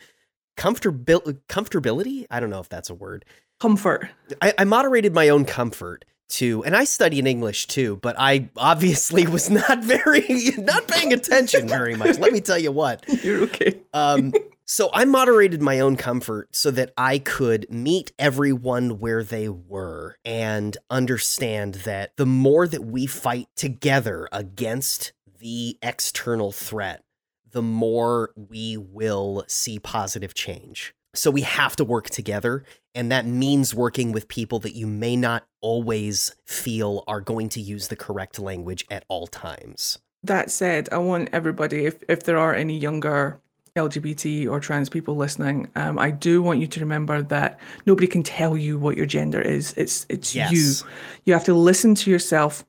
[0.57, 2.27] comfortabil- comfortability.
[2.31, 3.25] I don't know if that's a word.
[3.61, 4.09] Comfort.
[4.43, 8.51] I, I moderated my own comfort to, and I study in English too, but I
[8.57, 12.19] obviously was not very, not paying attention very much.
[12.19, 13.05] Let me tell you what.
[13.25, 13.81] You're okay.
[13.95, 14.33] um,
[14.69, 20.19] so I moderated my own comfort so that I could meet everyone where they were
[20.25, 27.05] and understand that the more that we fight together against the external threat,
[27.51, 30.95] the more we will see positive change.
[31.15, 35.17] So we have to work together, and that means working with people that you may
[35.17, 39.99] not always feel are going to use the correct language at all times.
[40.23, 43.41] That said, I want everybody, if, if there are any younger
[43.77, 48.23] LGBT or trans people listening, um, I do want you to remember that nobody can
[48.23, 49.75] tell you what your gender is.
[49.77, 50.53] It's it's yes.
[50.53, 50.91] you.
[51.25, 52.65] You have to listen to yourself.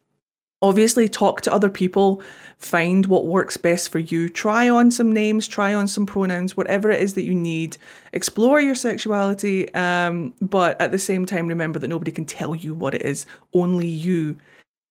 [0.61, 2.21] Obviously, talk to other people
[2.57, 4.29] find what works best for you.
[4.29, 7.77] Try on some names, try on some pronouns, whatever it is that you need.
[8.13, 12.73] Explore your sexuality, um, but at the same time, remember that nobody can tell you
[12.73, 13.25] what it is.
[13.53, 14.37] Only you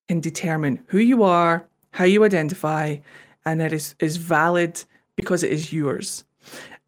[0.09, 2.97] can determine who you are, how you identify,
[3.45, 4.83] and that is, is valid
[5.17, 6.25] because it is yours.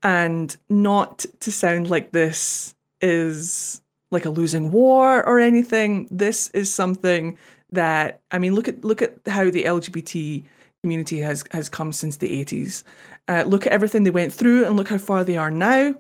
[0.04, 6.08] And not to sound like this is like a losing war or anything.
[6.10, 7.38] This is something
[7.70, 10.44] that I mean, look at look at how the LGBT
[10.82, 12.84] community has has come since the 80s.
[13.28, 15.94] Uh, look at everything they went through and look how far they are now.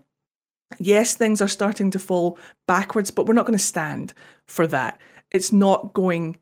[0.78, 4.12] Yes, things are starting to fall backwards, but we're not going to stand
[4.46, 5.00] for that.
[5.30, 6.38] It's not going,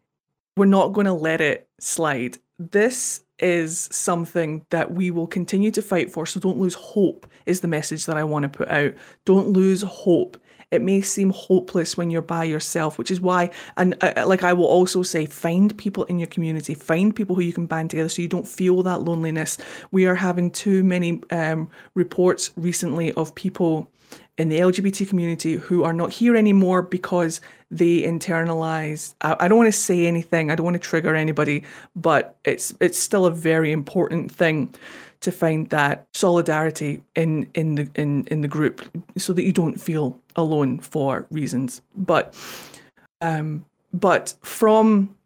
[0.56, 2.38] we're not going to let it slide.
[2.58, 6.26] This is something that we will continue to fight for.
[6.26, 8.94] So don't lose hope, is the message that I want to put out.
[9.24, 10.38] Don't lose hope.
[10.72, 14.42] It may seem hopeless when you're by yourself, which is why, and uh, uh, like
[14.42, 17.90] I will also say, find people in your community, find people who you can band
[17.90, 19.58] together so you don't feel that loneliness.
[19.92, 23.88] We are having too many um, reports recently of people
[24.38, 29.14] in the LGBT community who are not here anymore because they internalize.
[29.20, 30.50] I, I don't want to say anything.
[30.50, 34.74] I don't want to trigger anybody, but it's it's still a very important thing
[35.26, 38.80] to find that solidarity in in the in in the group
[39.18, 41.82] so that you don't feel alone for reasons.
[41.96, 42.32] But
[43.20, 45.16] um but from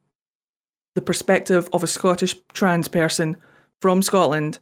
[0.94, 3.36] the perspective of a Scottish trans person
[3.82, 4.58] from Scotland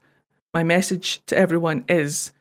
[0.53, 2.33] my message to everyone is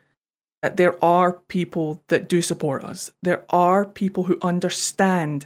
[0.64, 3.12] that there are people that do support us.
[3.22, 5.46] There are people who understand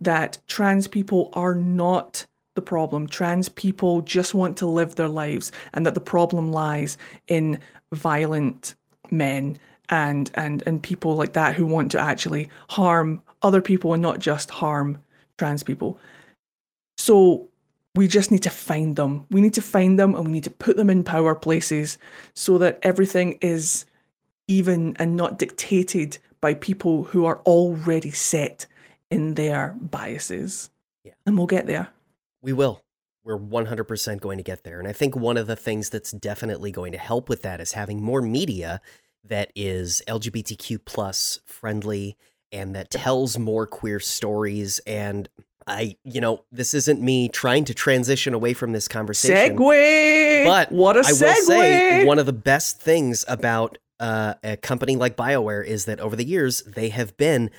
[0.00, 3.06] that trans people are not the problem.
[3.06, 7.58] Trans people just want to live their lives, and that the problem lies in
[7.92, 8.74] violent
[9.10, 14.02] men and and and people like that who want to actually harm other people and
[14.02, 15.02] not just harm
[15.38, 15.98] trans people.
[16.96, 17.48] So
[17.94, 19.26] we just need to find them.
[19.30, 21.98] We need to find them and we need to put them in power places
[22.34, 23.84] so that everything is
[24.48, 28.66] even and not dictated by people who are already set
[29.10, 30.70] in their biases.
[31.04, 31.12] Yeah.
[31.26, 31.88] And we'll get there.
[32.42, 32.82] We will.
[33.24, 34.80] We're 100% going to get there.
[34.80, 37.72] And I think one of the things that's definitely going to help with that is
[37.72, 38.80] having more media
[39.24, 42.16] that is LGBTQ plus friendly
[42.50, 45.28] and that tells more queer stories and
[45.66, 49.56] I, you know, this isn't me trying to transition away from this conversation.
[49.56, 50.44] Segue.
[50.44, 51.22] But what a I segue.
[51.22, 56.00] will say one of the best things about uh, a company like BioWare is that
[56.00, 57.50] over the years they have been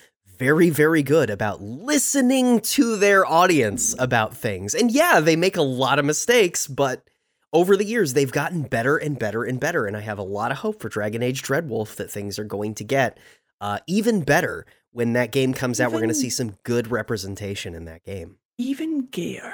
[0.44, 4.74] very, very good about listening to their audience about things.
[4.74, 7.10] And yeah, they make a lot of mistakes, but
[7.54, 9.86] over the years, they've gotten better and better and better.
[9.86, 12.76] And I have a lot of hope for Dragon Age Dreadwolf that things are going
[12.76, 13.18] to get
[13.62, 15.94] uh, even better when that game comes out.
[15.94, 18.36] We're going to see some good representation in that game.
[18.58, 19.54] Even gayer.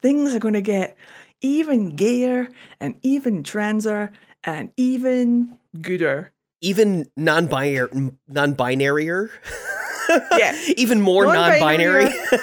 [0.00, 0.96] Things are going to get
[1.40, 4.12] even gayer and even transer
[4.44, 6.30] and even gooder.
[6.60, 9.30] Even non-binary, non-binaryer.
[10.36, 10.58] Yeah.
[10.76, 12.04] Even more non-binary.
[12.10, 12.40] Non-binary.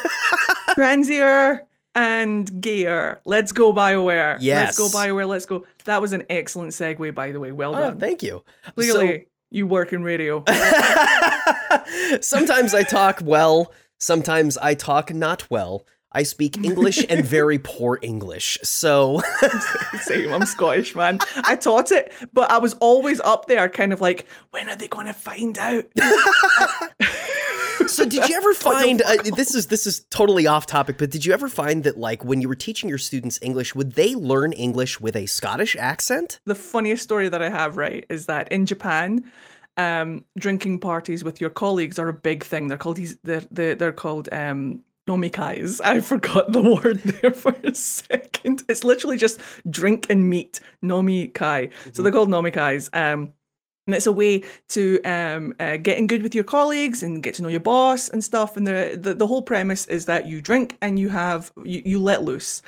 [0.76, 1.62] Transier
[1.96, 3.20] and gayer.
[3.26, 4.38] Let's go BioWare.
[4.40, 4.78] Yes.
[4.80, 5.28] Let's go BioWare.
[5.28, 5.66] Let's go.
[5.86, 7.52] That was an excellent segue, by the way.
[7.52, 8.00] Well oh, done.
[8.00, 8.44] thank you.
[8.76, 10.44] Clearly, you work in radio.
[12.22, 15.86] sometimes I talk well, sometimes I talk not well.
[16.12, 18.58] I speak English and very poor English.
[18.64, 19.22] So
[20.02, 21.20] Same, I'm Scottish, man.
[21.44, 24.88] I taught it, but I was always up there, kind of like, when are they
[24.88, 25.86] going to find out?
[27.88, 31.26] So did you ever find uh, this is this is totally off topic, but did
[31.26, 34.52] you ever find that like when you were teaching your students English, would they learn
[34.54, 36.40] English with a Scottish accent?
[36.46, 39.30] the funniest story that I have, right, is that in Japan,
[39.76, 42.68] um, drinking parties with your colleagues are a big thing.
[42.68, 43.18] They're called these.
[43.24, 45.80] They're they're, they're called um, nomikais.
[45.84, 48.64] I forgot the word there for a second.
[48.68, 51.72] It's literally just drink and meet nomikai.
[51.94, 52.90] So they're called nomikais.
[52.94, 53.34] Um,
[53.88, 57.34] and it's a way to um, uh, get in good with your colleagues and get
[57.36, 58.56] to know your boss and stuff.
[58.58, 62.00] And the, the the whole premise is that you drink and you have you, you
[62.00, 62.62] let loose.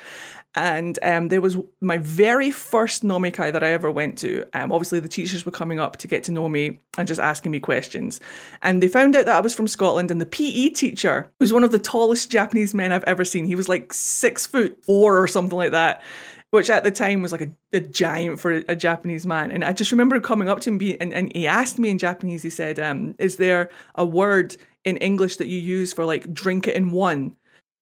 [0.56, 4.44] And um, there was my very first nomikai that I ever went to.
[4.52, 7.52] Um, obviously, the teachers were coming up to get to know me and just asking
[7.52, 8.18] me questions.
[8.62, 10.10] And they found out that I was from Scotland.
[10.10, 13.44] And the PE teacher was one of the tallest Japanese men I've ever seen.
[13.44, 16.02] He was like six foot four or something like that
[16.50, 19.50] which at the time was like a, a giant for a, a Japanese man.
[19.50, 21.98] And I just remember coming up to him be, and, and he asked me in
[21.98, 26.32] Japanese, he said, um, Is there a word in English that you use for like
[26.32, 27.36] drink it in one?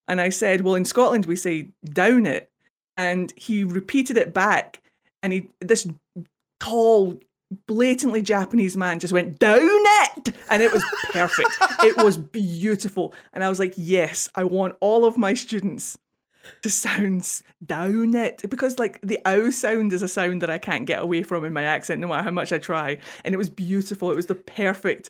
[0.07, 2.51] And I said, Well, in Scotland, we say down it.
[2.97, 4.81] And he repeated it back.
[5.23, 5.87] And he, this
[6.59, 7.19] tall,
[7.65, 10.35] blatantly Japanese man just went down it.
[10.51, 11.49] And it was perfect.
[11.83, 13.13] it was beautiful.
[13.33, 15.97] And I was like, Yes, I want all of my students
[16.65, 21.01] sounds down it because like the ow sound is a sound that I can't get
[21.01, 24.11] away from in my accent no matter how much I try and it was beautiful
[24.11, 25.09] it was the perfect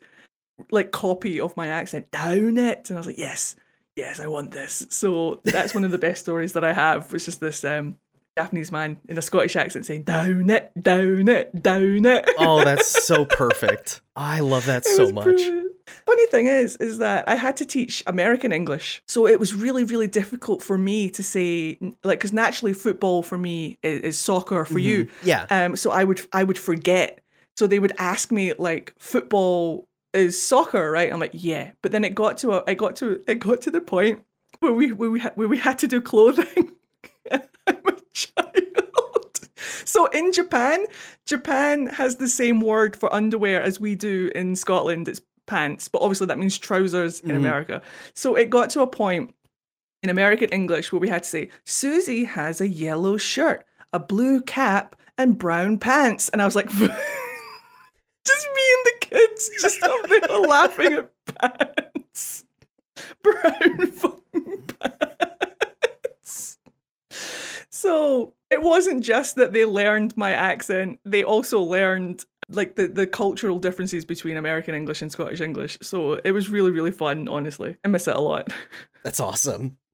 [0.71, 3.56] like copy of my accent down it and I was like yes
[3.95, 7.25] yes I want this so that's one of the best stories that I have was
[7.25, 7.97] just this um
[8.38, 13.06] Japanese man in a Scottish accent saying down it down it down it Oh, that's
[13.06, 14.02] so perfect.
[14.15, 15.25] I love that It so much.
[15.25, 15.69] brilliant.
[16.06, 19.84] Funny thing is, is that I had to teach American English, so it was really,
[19.84, 24.65] really difficult for me to say, like, because naturally football for me is, is soccer
[24.65, 25.08] for you.
[25.23, 25.45] Yeah.
[25.49, 27.21] Um, so I would, I would forget.
[27.58, 31.12] So they would ask me like, football is soccer, right?
[31.12, 31.71] I'm like, yeah.
[31.82, 34.23] But then it got to, a, I got to, it got to the point
[34.60, 36.71] where we, where we, had, where we had to do clothing.
[37.32, 38.49] I'm a child.
[39.89, 40.86] So in Japan,
[41.25, 45.08] Japan has the same word for underwear as we do in Scotland.
[45.08, 47.38] It's pants, but obviously that means trousers in Mhm.
[47.38, 47.82] America.
[48.14, 49.34] So it got to a point
[50.04, 54.40] in American English where we had to say, Susie has a yellow shirt, a blue
[54.42, 56.30] cap, and brown pants.
[56.30, 61.10] And I was like, just me and the kids just up there laughing at
[61.40, 62.46] pants.
[63.24, 66.58] Brown fucking pants.
[67.70, 73.08] So it wasn't just that they learned my accent, they also learned like the, the
[73.08, 75.78] cultural differences between American English and Scottish English.
[75.82, 77.78] So it was really, really fun, honestly.
[77.84, 78.52] I miss it a lot.
[79.04, 79.78] That's awesome.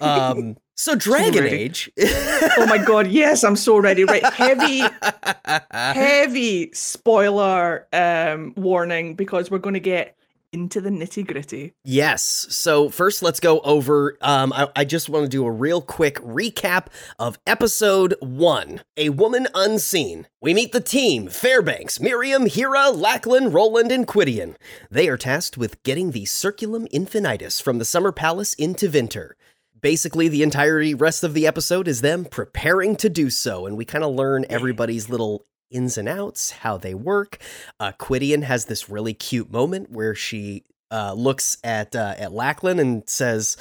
[0.00, 1.56] Um so Dragon ready.
[1.56, 1.90] Age.
[2.00, 4.02] oh my god, yes, I'm so ready.
[4.04, 4.82] Right, heavy,
[5.70, 10.16] heavy spoiler um warning because we're gonna get
[10.52, 11.74] into the nitty gritty.
[11.84, 12.22] Yes.
[12.50, 14.16] So first, let's go over.
[14.20, 16.86] Um, I, I just want to do a real quick recap
[17.18, 18.82] of episode one.
[18.96, 20.26] A woman unseen.
[20.40, 24.56] We meet the team: Fairbanks, Miriam, Hira, Lachlan, Roland, and Qwydion.
[24.90, 29.32] They are tasked with getting the Circulum Infinitus from the Summer Palace in Tevinter.
[29.80, 33.84] Basically, the entirety rest of the episode is them preparing to do so, and we
[33.84, 37.38] kind of learn everybody's little ins and outs, how they work.
[37.78, 42.78] Uh, Qwydion has this really cute moment where she uh, looks at uh, at Lachlan
[42.78, 43.56] and says,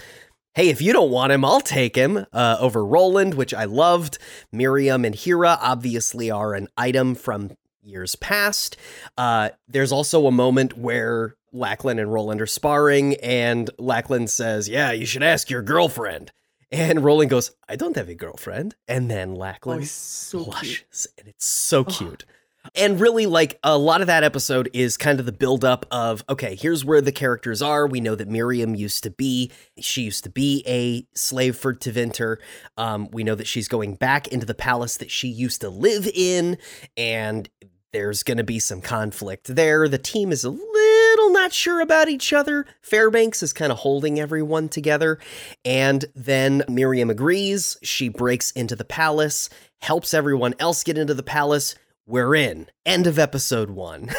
[0.56, 4.18] "Hey, if you don't want him, I'll take him." Uh, over Roland, which I loved.
[4.52, 8.78] Miriam and Hira obviously are an item from years past.
[9.18, 14.92] Uh, there's also a moment where Lachlan and Roland are sparring, and Lachlan says, "Yeah,
[14.92, 16.32] you should ask your girlfriend."
[16.72, 20.48] And Roland goes, "I don't have a girlfriend." And then Oh, Lachlan he's so cute.
[20.48, 22.26] blushes, and it's so cute.
[22.76, 26.56] And really, like a lot of that episode is kind of the buildup of okay,
[26.56, 27.88] here's where the characters are.
[27.88, 32.38] We know that Miriam used to be, she used to be a slave for Tevinter.
[32.76, 36.10] Um, we know that she's going back into the palace that she used to live
[36.14, 36.58] in,
[36.98, 37.50] and
[37.94, 39.88] there's going to be some conflict there.
[39.88, 40.68] The team is a little
[41.32, 42.66] not sure about each other.
[42.82, 45.20] Fairbanks is kind of holding everyone together.
[45.66, 47.78] And then Miriam agrees.
[47.84, 49.50] She breaks into the palace,
[49.82, 51.76] helps everyone else get into the palace.
[52.06, 52.68] we're in.
[52.86, 54.10] End of episode one.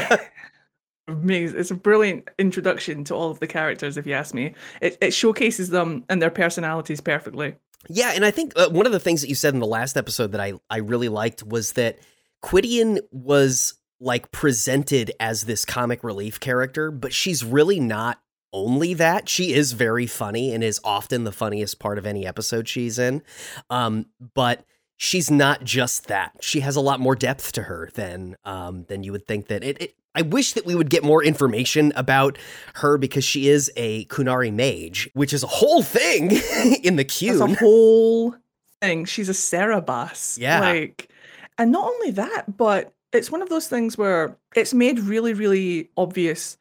[1.08, 1.58] Amazing.
[1.58, 4.54] It's a brilliant introduction to all of the characters, if you ask me.
[4.80, 7.56] It, it showcases them and their personalities perfectly.
[7.88, 9.96] Yeah, and I think uh, one of the things that you said in the last
[9.96, 11.98] episode that I, I really liked was that
[12.42, 18.20] Qwydion was like presented as this comic relief character, but she's really not
[18.52, 19.28] only that.
[19.28, 23.22] She is very funny and is often the funniest part of any episode she's in.
[23.70, 24.64] Um, but
[24.96, 26.32] she's not just that.
[26.40, 29.64] She has a lot more depth to her than um, than you would think that
[29.64, 32.36] it, it I wish that we would get more information about
[32.74, 36.30] her because she is a Qunari mage, which is a whole thing
[36.82, 37.38] in the Qun.
[37.38, 38.34] That's a whole
[38.80, 39.06] thing.
[39.06, 40.38] She's a Saarebas.
[40.38, 40.60] Yeah.
[40.60, 41.08] Like,
[41.56, 45.90] and not only that, but it's one of those things where it's made really, really
[45.96, 46.56] obvious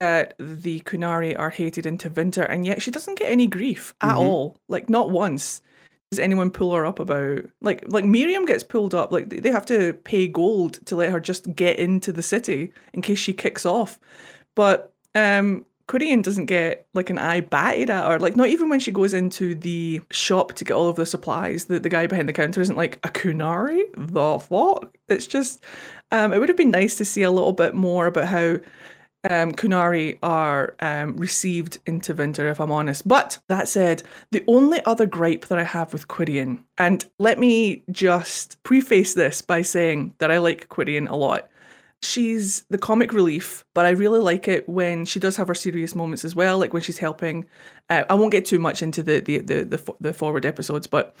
[0.00, 4.16] that the Qunari are hated in Tevinter, and yet she doesn't get any grief at
[4.16, 4.18] Mhm.
[4.18, 4.56] all.
[4.68, 5.62] Like, not once
[6.10, 9.12] does anyone pull her up about like like Miriam gets pulled up.
[9.12, 13.00] Like they have to pay gold to let her just get into the city in
[13.02, 13.98] case she kicks off.
[14.54, 18.18] But um Quirian doesn't get like an eye batted at her.
[18.18, 21.66] Like not even when she goes into the shop to get all of the supplies,
[21.66, 23.82] the, the guy behind the counter isn't like a Qunari?
[23.96, 24.96] The fuck?
[25.08, 25.62] It's just
[26.10, 28.58] um it would have been nice to see a little bit more about how
[29.30, 33.06] um, Qunari are um, received in Tevinter, if I'm honest.
[33.06, 37.84] But that said, the only other gripe that I have with Quirian, and let me
[37.92, 41.48] just preface this by saying that I like Quirian a lot.
[42.02, 45.94] She's the comic relief, but I really like it when she does have her serious
[45.94, 47.46] moments as well, like when she's helping.
[47.90, 51.14] Uh, I won't get too much into the the the the, the forward episodes, but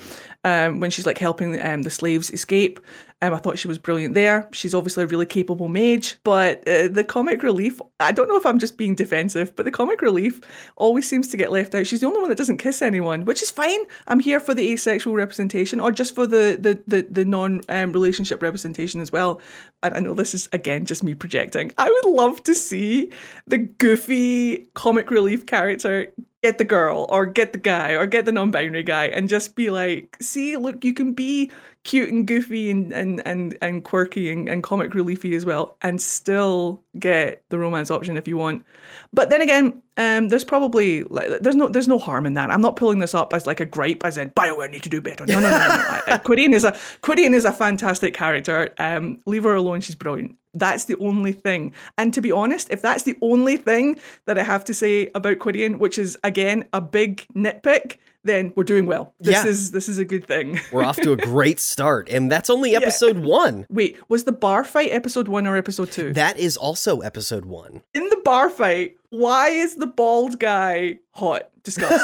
[0.44, 2.80] um, when she's like helping um, the slaves escape,
[3.22, 4.48] um, I thought she was brilliant there.
[4.52, 8.44] She's obviously a really capable mage, but uh, the comic relief, I don't know if
[8.44, 10.40] I'm just being defensive, but the comic relief
[10.76, 11.86] always seems to get left out.
[11.86, 13.80] She's the only one that doesn't kiss anyone, which is fine.
[14.08, 17.92] I'm here for the asexual representation or just for the the the, the non um,
[17.92, 19.40] relationship representation as well.
[19.84, 21.72] And I know this is again just me projecting.
[21.78, 23.12] I would love to see
[23.46, 28.32] the goofy comic relief character get the girl or get the guy or get the
[28.32, 31.50] non-binary guy and just be like see look you can be
[31.84, 36.00] cute and goofy and and and, and quirky and, and comic reliefy as well and
[36.00, 38.64] still get the romance option if you want.
[39.12, 42.50] But then again um there's probably like there's no there's no harm in that.
[42.50, 45.00] I'm not pulling this up as like a gripe as in bioware need to do
[45.00, 45.26] better.
[45.26, 45.66] No no no no, no.
[46.06, 46.72] I- I- is a
[47.02, 48.72] Quirian is a fantastic character.
[48.78, 50.36] Um leave her alone she's brilliant.
[50.54, 51.72] That's the only thing.
[51.98, 55.38] And to be honest, if that's the only thing that I have to say about
[55.38, 59.14] Quirian, which is again a big nitpick, then we're doing well.
[59.20, 59.46] This Yeah.
[59.50, 60.60] is this is a good thing.
[60.72, 63.66] We're off to a great start, and that's only episode one.
[63.70, 66.12] Wait, was the bar fight episode one or episode two?
[66.12, 67.82] That is also episode one.
[67.94, 71.48] In the bar fight, why is the bald guy hot?
[71.64, 71.90] Discuss.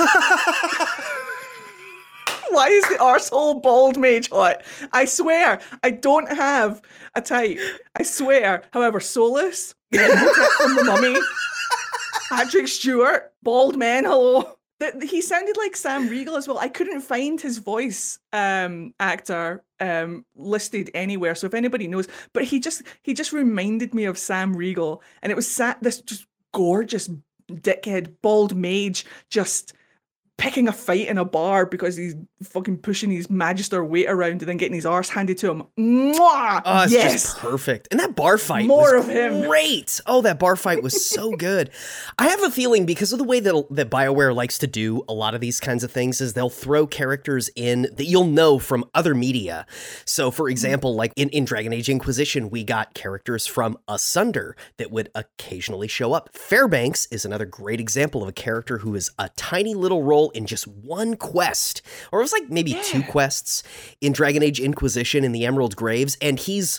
[2.51, 4.63] Why is the arsehole bald mage hot?
[4.93, 6.81] I swear, I don't have
[7.15, 7.59] a type.
[7.97, 8.63] I swear.
[8.73, 11.17] However, Solas, from the Mummy,
[12.31, 14.57] Patrick Stewart, bald man, hello.
[14.81, 16.59] Th- He sounded like Sam Riegel as well.
[16.59, 21.35] I couldn't find his voice um, actor um, listed anywhere.
[21.35, 25.33] So if anybody knows, but he just he just reminded me of Sam Riegel, and
[25.33, 27.11] it was sat this just gorgeous
[27.51, 29.73] dickhead bald mage just
[30.39, 32.15] picking a fight in a bar because he's
[32.45, 35.65] fucking pushing his magister weight around and then getting his arse handed to him.
[35.77, 36.63] Mwah!
[36.65, 37.13] Oh, it's yes.
[37.13, 37.89] just perfect.
[37.91, 39.43] And that bar fight More was of him.
[39.49, 40.01] Great.
[40.07, 41.71] Oh, that bar fight was so good.
[42.19, 45.13] I have a feeling because of the way that that BioWare likes to do a
[45.13, 48.85] lot of these kinds of things is they'll throw characters in that you'll know from
[48.95, 49.67] other media.
[50.05, 50.53] So, for hmm.
[50.53, 55.89] example, like in, in Dragon Age Inquisition, we got characters from Asunder that would occasionally
[55.89, 56.31] show up.
[56.33, 60.47] Fairbanks is another great example of a character who is a tiny little role in
[60.47, 63.63] just one quest, or it was like maybe two quests
[64.01, 66.79] in Dragon Age Inquisition in the Emerald Graves, and he's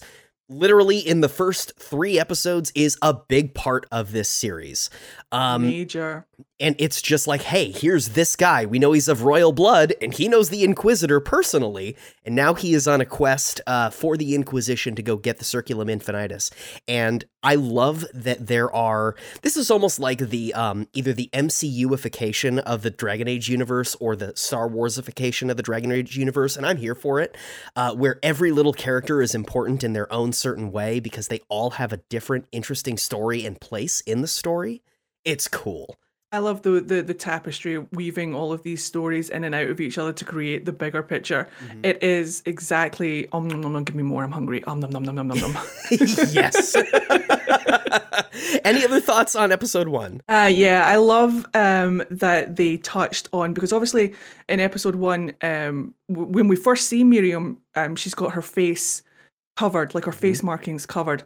[0.50, 4.90] literally in the first three episodes is a big part of this series.
[5.32, 6.26] Um, Major.
[6.60, 8.66] And it's just like, hey, here's this guy.
[8.66, 11.96] We know he's of royal blood, and he knows the Inquisitor personally.
[12.26, 15.46] And now he is on a quest uh, for the Inquisition to go get the
[15.46, 16.52] Circulum Infinitus.
[16.88, 19.16] And I love that there are.
[19.42, 24.18] This is almost like the um, either the MCUification of the Dragon Age universe or
[24.18, 27.38] the Star Warsification of the Dragon Age universe, and I'm here for it.
[27.78, 31.72] Uh, where every little character is important in their own certain way because they all
[31.72, 34.82] have a different, interesting story and place in the story.
[35.24, 35.98] It's cool.
[36.32, 39.82] I love the, the the tapestry weaving all of these stories in and out of
[39.82, 41.48] each other to create the bigger picture.
[41.66, 41.86] Mm-hmm.
[41.86, 44.64] It is exactly um nom nom nom give me more, I'm hungry.
[44.66, 45.58] Um nom nom nom nom nom nom.
[45.90, 46.76] yes.
[48.64, 50.22] Any other thoughts on episode one?
[50.30, 54.14] Uh, yeah, I love um, that they touched on because obviously
[54.48, 59.02] in episode one, um, w- when we first see Miriam, um, she's got her face
[59.58, 61.24] covered, like our face markings covered.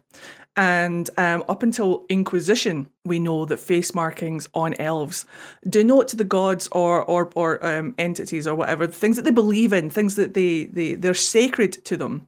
[0.55, 5.25] And um, up until Inquisition, we know that face markings on elves
[5.67, 9.89] denote the gods or or or um, entities or whatever things that they believe in,
[9.89, 12.27] things that they they they're sacred to them.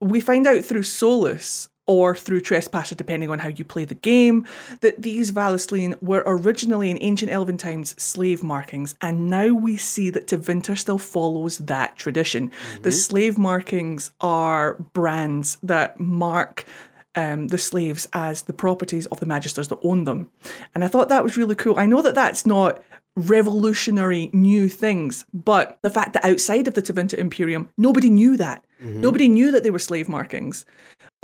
[0.00, 4.46] We find out through Solas or through Trespasser, depending on how you play the game,
[4.80, 10.10] that these vallaslin were originally in ancient elven times slave markings, and now we see
[10.10, 12.50] that Tevinter still follows that tradition.
[12.50, 12.82] Mm-hmm.
[12.82, 16.66] The slave markings are brands that mark
[17.14, 20.30] um, the slaves as the properties of the magisters that own them.
[20.74, 21.78] And I thought that was really cool.
[21.78, 22.82] I know that that's not
[23.16, 28.64] revolutionary new things, but the fact that outside of the Tevinter Imperium, nobody knew that.
[28.82, 29.00] Mm-hmm.
[29.00, 30.64] Nobody knew that they were slave markings.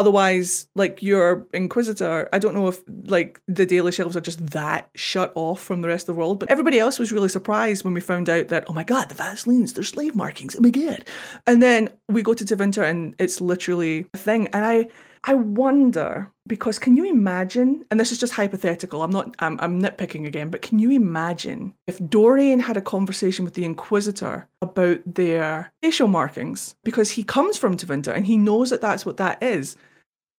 [0.01, 4.91] Otherwise, like your Inquisitor, I don't know if like the Dalish elves are just that
[4.97, 7.95] shut off from the rest of the world, but everybody else was really surprised when
[7.95, 10.57] we found out that, oh my god, the vallaslins, they're slave markings.
[10.57, 11.05] Oh my god.
[11.47, 14.49] And then we go to Tevinter and it's literally a thing.
[14.49, 14.89] And I
[15.26, 17.86] I wonder because can you imagine?
[17.90, 19.02] And this is just hypothetical.
[19.02, 19.34] I'm not.
[19.38, 20.50] I'm, I'm nitpicking again.
[20.50, 26.08] But can you imagine if Dorian had a conversation with the Inquisitor about their facial
[26.08, 29.76] markings because he comes from Tevinter and he knows that that's what that is.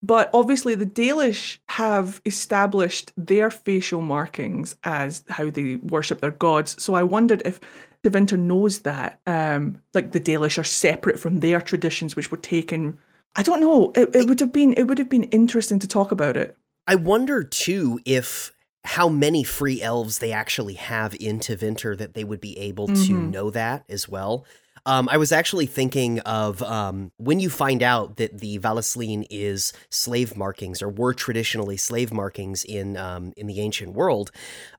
[0.04, 6.82] But obviously, the Dalish have established their facial markings as how they worship their gods.
[6.82, 7.60] So I wondered if
[8.04, 13.00] Tevinter knows that, um, like the Dalish are separate from their traditions, which were taken
[13.36, 13.92] I don't know.
[13.96, 16.58] It, it would have been it would have been interesting to talk about it.
[16.88, 18.52] I wonder too if
[18.86, 23.04] how many free elves they actually have in Tevinter that they would be able mm-hmm.
[23.06, 24.46] to know that as well.
[24.88, 29.74] Um, I was actually thinking of um, when you find out that the vallaslin is
[29.90, 34.30] slave markings or were traditionally slave markings in um, in the ancient world.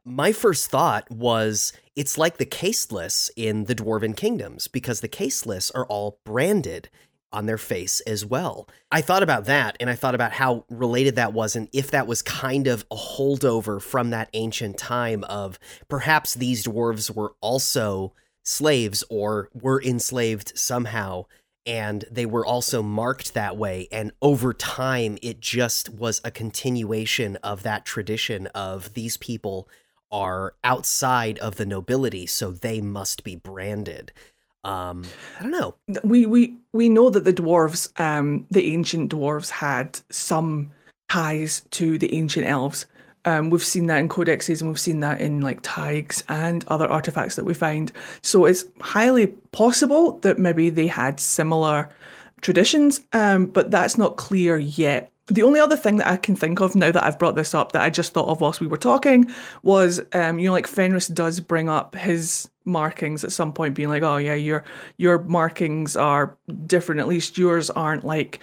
[0.04, 5.72] My first thought was it's like the casteless in the Dwarven kingdoms because the casteless
[5.72, 6.88] are all branded
[7.32, 8.68] on their face as well.
[8.90, 12.06] I thought about that and I thought about how related that was and if that
[12.06, 15.58] was kind of a holdover from that ancient time of
[15.88, 18.14] perhaps these dwarves were also
[18.44, 21.24] slaves or were enslaved somehow
[21.66, 27.36] and they were also marked that way and over time it just was a continuation
[27.36, 29.68] of that tradition of these people
[30.12, 34.12] are outside of the nobility so they must be branded
[34.66, 35.04] um,
[35.38, 35.76] I don't know.
[36.02, 40.72] We we we know that the dwarves, um, the ancient dwarves, had some
[41.08, 42.86] ties to the ancient elves.
[43.24, 46.86] Um, we've seen that in codexes and we've seen that in like tags and other
[46.86, 47.92] artifacts that we find.
[48.22, 51.88] So it's highly possible that maybe they had similar
[52.40, 55.10] traditions, um, but that's not clear yet.
[55.26, 57.72] The only other thing that I can think of now that I've brought this up
[57.72, 59.28] that I just thought of whilst we were talking
[59.64, 63.88] was, um, you know, like Fenris does bring up his markings at some point, being
[63.88, 64.64] like, "Oh yeah, your
[64.98, 66.36] your markings are
[66.66, 67.00] different.
[67.00, 68.40] At least yours aren't like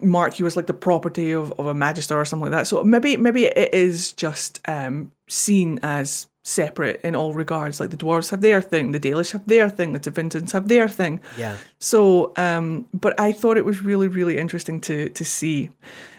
[0.00, 2.82] mark you as like the property of, of a magister or something like that." So
[2.84, 7.80] maybe maybe it is just um, seen as separate in all regards.
[7.80, 10.88] Like the dwarves have their thing, the Dalish have their thing, the Tevintans have their
[10.88, 11.20] thing.
[11.36, 11.56] Yeah.
[11.80, 15.70] So, um, but I thought it was really really interesting to to see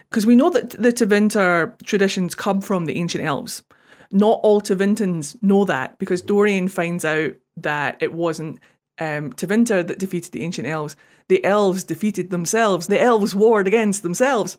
[0.09, 3.63] because we know that the Tevinter traditions come from the ancient elves.
[4.11, 8.59] Not all Tevintans know that because Dorian finds out that it wasn't
[8.99, 10.95] um, Tevinter that defeated the ancient elves.
[11.27, 12.87] The elves defeated themselves.
[12.87, 14.57] The elves warred against themselves.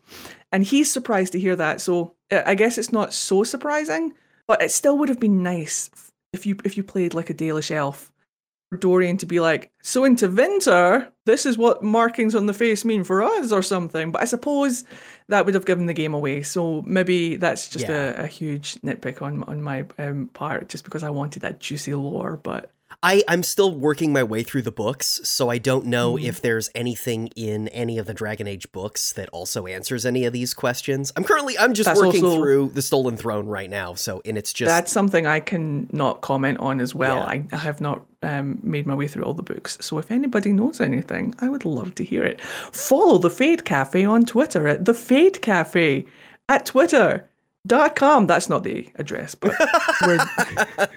[0.52, 1.80] And he's surprised to hear that.
[1.80, 4.12] So I guess it's not so surprising,
[4.46, 5.90] but it still would have been nice
[6.32, 8.12] if you if you played like a Dalish elf
[8.76, 13.02] Dorian to be like, so into Tevinter, this is what markings on the face mean
[13.02, 14.10] for us or something.
[14.10, 14.84] But I suppose
[15.28, 16.42] that would have given the game away.
[16.42, 18.20] So maybe that's just yeah.
[18.20, 21.94] a, a, huge nitpick on on my um, part, just because I wanted that juicy
[21.94, 22.36] lore.
[22.42, 22.70] But
[23.00, 26.24] I, I'm still working my way through the books, so I don't know mm.
[26.24, 30.32] if there's anything in any of the Dragon Age books that also answers any of
[30.32, 31.12] these questions.
[31.14, 34.36] I'm currently I'm just that's working also, through the Stolen Throne right now, so and
[34.36, 37.18] it's just that's something I can not comment on as well.
[37.18, 37.42] Yeah.
[37.52, 40.80] I have not um, made my way through all the books, so if anybody knows
[40.80, 42.40] anything, I would love to hear it.
[42.40, 46.04] Follow the Fade Cafe on Twitter at the Fade Cafe
[46.48, 47.27] at Twitter
[47.68, 48.26] dot com.
[48.26, 49.52] That's not the address, but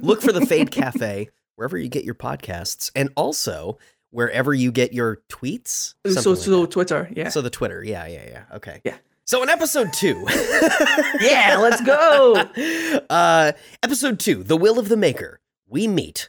[0.00, 3.78] look for the Fade Cafe wherever you get your podcasts, and also
[4.10, 5.94] wherever you get your tweets.
[6.06, 7.28] So, so like Twitter, yeah.
[7.28, 8.44] So the Twitter, yeah, yeah, yeah.
[8.54, 8.96] Okay, yeah.
[9.24, 10.24] So in episode two,
[11.20, 12.44] yeah, let's go.
[13.10, 13.52] Uh,
[13.82, 15.40] episode two, the will of the maker.
[15.66, 16.28] We meet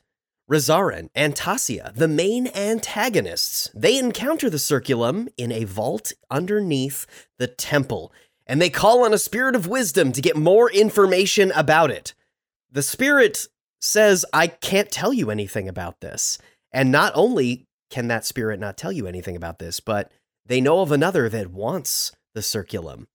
[0.50, 3.70] Rezaren and Tassia, the main antagonists.
[3.74, 7.06] They encounter the Circulum in a vault underneath
[7.38, 8.14] the temple
[8.50, 12.16] and they call on a spirit of wisdom to get more information about it.
[12.72, 13.48] The spirit
[13.80, 16.40] says, I can't tell you anything about this.
[16.72, 20.12] And not only can that spirit not tell you anything about this, but
[20.48, 23.08] they know of another that wants the circulum.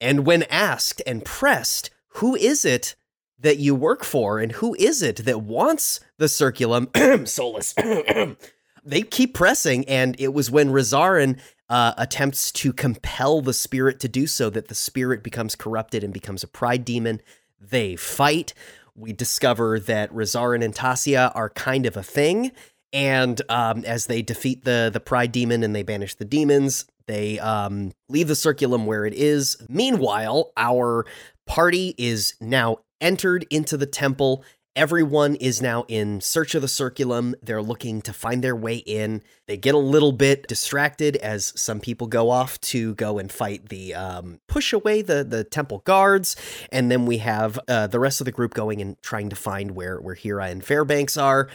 [0.00, 2.96] And when asked and pressed, who is it
[3.38, 6.86] that you work for and who is it that wants the circulum,
[7.24, 8.36] Solas,
[8.84, 9.88] they keep pressing.
[9.88, 14.68] And it was when Rezaren uh, attempts to compel the spirit to do so that
[14.68, 17.20] the spirit becomes corrupted and becomes a pride demon.
[17.60, 18.54] They fight.
[18.94, 22.52] We discover that Rezaren and Tassia are kind of a thing.
[22.92, 27.38] And um, as they defeat the the pride demon and they banish the demons, they
[27.38, 29.56] um, leave the circulum where it is.
[29.68, 31.06] Meanwhile, our
[31.46, 34.44] party is now entered into the temple.
[34.74, 37.34] Everyone is now in search of the circulum.
[37.42, 39.22] They're looking to find their way in.
[39.46, 43.68] They get a little bit distracted as some people go off to go and fight
[43.68, 46.36] the um, push away the the temple guards,
[46.70, 49.72] and then we have uh, the rest of the group going and trying to find
[49.72, 51.50] where where Hira and Fairbanks are.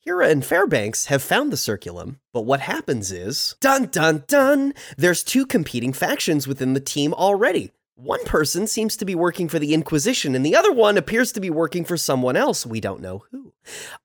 [0.00, 4.74] Hira and Fairbanks have found the circulum, but what happens is dun dun dun.
[4.98, 7.72] There's two competing factions within the team already.
[7.98, 11.40] One person seems to be working for the Inquisition, and the other one appears to
[11.40, 12.64] be working for someone else.
[12.64, 13.52] We don't know who.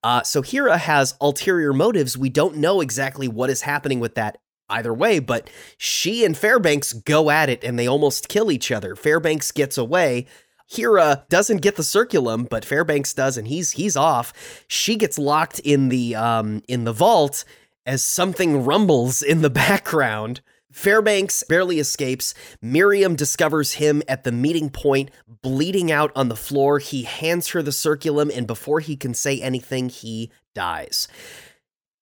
[0.01, 2.17] Uh, so Hira has ulterior motives.
[2.17, 6.91] We don't know exactly what is happening with that either way, but she and Fairbanks
[6.93, 8.95] go at it and they almost kill each other.
[8.95, 10.25] Fairbanks gets away.
[10.67, 14.65] Hira doesn't get the circulum, but Fairbanks does, and he's he's off.
[14.67, 17.45] She gets locked in the um in the vault
[17.85, 20.41] as something rumbles in the background.
[20.73, 22.33] Fairbanks barely escapes.
[22.59, 25.11] Miriam discovers him at the meeting point,
[25.43, 26.79] bleeding out on the floor.
[26.79, 31.07] He hands her the circulum, and before he can say anything, he dies.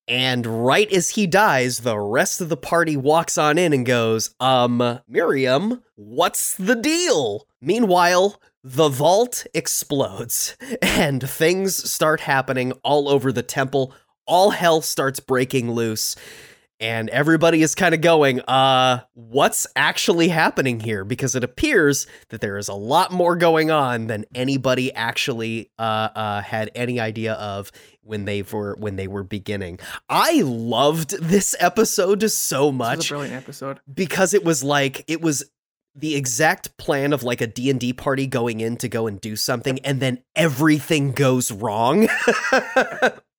[0.07, 4.33] And right as he dies, the rest of the party walks on in and goes,
[4.39, 7.47] Um, Miriam, what's the deal?
[7.61, 13.93] Meanwhile, the vault explodes and things start happening all over the temple.
[14.25, 16.15] All hell starts breaking loose
[16.81, 21.05] and everybody is kind of going, uh, what's actually happening here?
[21.05, 26.09] Because it appears that there is a lot more going on than anybody actually uh,
[26.15, 27.71] uh, had any idea of
[28.03, 29.79] when they were when they were beginning.
[30.09, 32.97] I loved this episode so much.
[32.97, 35.43] This was a brilliant episode because it was like it was
[35.93, 39.77] the exact plan of like a D&D party going in to go and do something
[39.79, 42.07] and then everything goes wrong.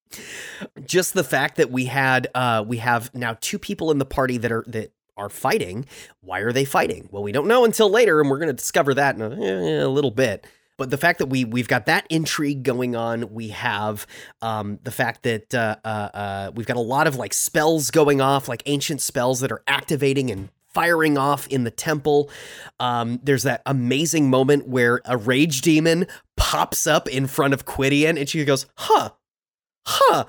[0.84, 4.38] just the fact that we had uh we have now two people in the party
[4.38, 5.86] that are that are fighting.
[6.20, 7.08] Why are they fighting?
[7.10, 9.84] Well we don't know until later and we're going to discover that in a, eh,
[9.84, 10.46] a, little bit.
[10.78, 14.06] But the fact that we we've got that intrigue going on we have
[14.40, 18.20] um the fact that uh, uh uh we've got a lot of like spells going
[18.20, 22.30] off like ancient spells that are activating and firing off in the temple.
[22.80, 26.06] Um, there's that amazing moment where a rage demon
[26.36, 29.10] pops up in front of Qwydion and she goes, huh,
[29.87, 30.24] huh.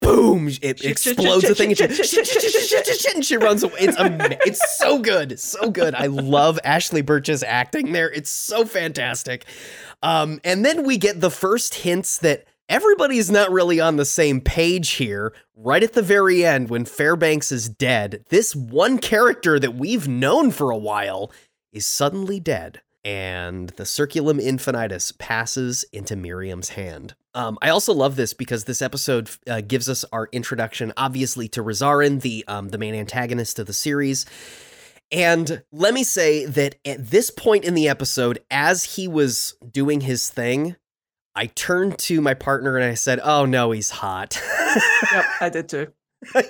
[0.00, 0.48] Boom!
[0.62, 3.74] It explodes the thing, and she, runs away.
[3.80, 5.94] It's ama- it's so good, so good.
[5.94, 8.10] I love Ashly Burch's acting there.
[8.10, 9.44] It's so fantastic.
[10.02, 14.40] Um, and then we get the first hints that everybody's not really on the same
[14.40, 15.34] page here.
[15.54, 20.50] Right at the very end, when Fairbanks is dead, this one character that we've known
[20.50, 21.30] for a while
[21.72, 27.14] is suddenly dead, and the Circulum Infinitus passes into Miriam's hand.
[27.34, 31.62] Um, I also love this because this episode uh, gives us our introduction, obviously, to
[31.62, 34.26] Rezaren, the um, the main antagonist of the series.
[35.12, 40.02] And let me say that at this point in the episode, as he was doing
[40.02, 40.76] his thing,
[41.34, 44.40] I turned to my partner and I said, "Oh no, he's hot."
[45.12, 45.88] yep, I did too.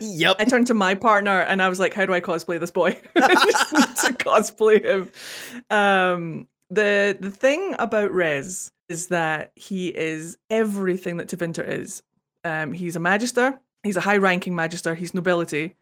[0.01, 0.37] yep.
[0.39, 3.01] I turned to my partner and I was like, "How do I cosplay this boy?"
[3.17, 5.11] I just need to cosplay him.
[5.71, 12.03] Um, the the thing about Rez is that he is everything that Tevinter is.
[12.45, 13.59] Um, he's a magister.
[13.85, 14.95] He's a high-ranking magister.
[14.95, 15.77] He's nobility.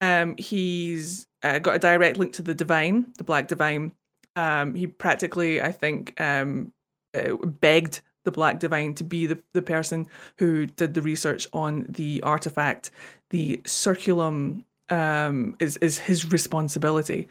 [0.00, 3.92] Um, he's uh, got a direct link to the divine, the Black Divine.
[4.34, 6.72] Um, he practically, I think, um,
[7.14, 10.06] uh, begged the Black Divine to be the, the person
[10.38, 12.90] who did the research on the artifact.
[13.30, 17.28] The circulum um, is is his responsibility,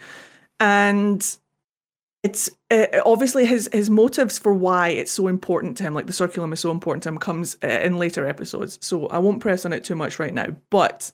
[0.60, 1.38] and
[2.26, 6.14] it's uh, obviously his his motives for why it's so important to him, like the
[6.14, 8.80] circulum is so important to him, comes uh, in later episodes.
[8.82, 10.48] So I won't press on it too much right now.
[10.72, 11.12] But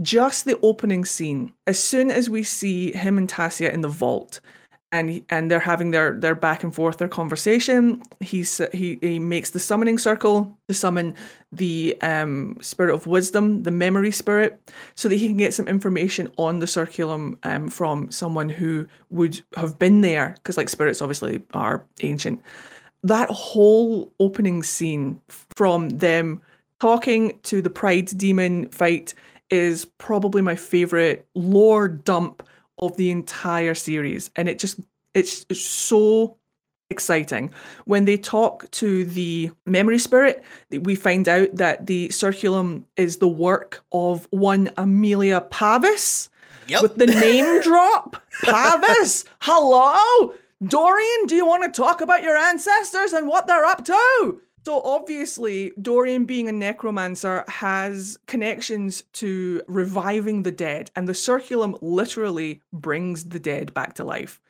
[0.00, 4.40] just the opening scene, as soon as we see him and Tassia in the vault,
[4.94, 8.00] and and they're having their their back and forth their conversation.
[8.20, 11.16] He's he he makes the summoning circle to summon
[11.50, 14.60] the um spirit of wisdom the memory spirit
[14.94, 19.40] so that he can get some information on the circulum um from someone who would
[19.56, 22.40] have been there because like spirits obviously are ancient.
[23.02, 25.20] That whole opening scene
[25.56, 26.40] from them
[26.80, 29.12] talking to the pride demon fight
[29.50, 32.44] is probably my favorite lore dump
[32.86, 34.80] of the entire series, and it just
[35.14, 36.36] it's, it's so
[36.90, 37.52] exciting.
[37.84, 43.28] When they talk to the memory spirit, we find out that the circulum is the
[43.28, 46.28] work of one Amelia Pavus.
[46.66, 46.82] Yep.
[46.82, 49.26] With the name drop, Pavus.
[49.40, 50.32] Hello,
[50.66, 51.26] Dorian.
[51.26, 54.40] Do you want to talk about your ancestors and what they're up to?
[54.64, 61.76] So obviously, Dorian being a necromancer has connections to reviving the dead, and the circulum
[61.82, 64.40] literally brings the dead back to life.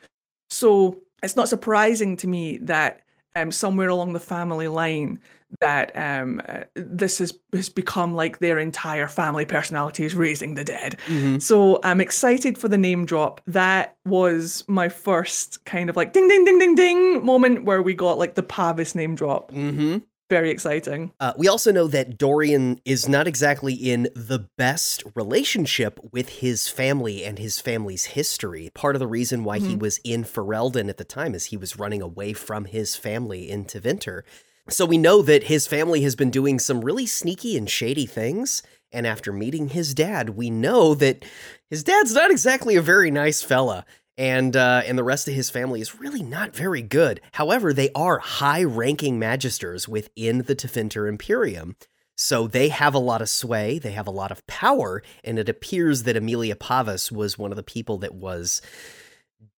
[0.51, 3.01] So it's not surprising to me that
[3.35, 5.19] um, somewhere along the family line
[5.61, 10.65] that um, uh, this has, has become like their entire family personality is raising the
[10.65, 10.97] dead.
[11.07, 11.41] Mhm.
[11.43, 13.41] So I'm excited for the name drop.
[13.47, 17.95] That was my first kind of like ding ding ding ding ding moment where we
[17.95, 19.51] got like the Pavus name drop.
[19.53, 19.99] Mm-hmm.
[20.31, 21.13] Very exciting.
[21.21, 26.67] Uh, we also know that Dorian is not exactly in the best relationship with his
[26.67, 28.71] family and his family's history.
[28.75, 29.81] Part of the reason why he Mhm.
[29.81, 33.79] was in Ferelden at the time is he was running away from his family into
[33.79, 34.23] Tevinter.
[34.69, 38.63] So we know that his family has been doing some really sneaky and shady things.
[38.93, 41.25] And after meeting his dad, we know that
[41.69, 43.85] his dad's not exactly a very nice fella.
[44.17, 47.21] And uh, and the rest of his family is really not very good.
[47.33, 51.75] However, they are high-ranking magisters within the Tevinter Imperium.
[52.17, 55.49] So they have a lot of sway, they have a lot of power, and it
[55.49, 58.63] appears that Amelia Pavus was one of the people that was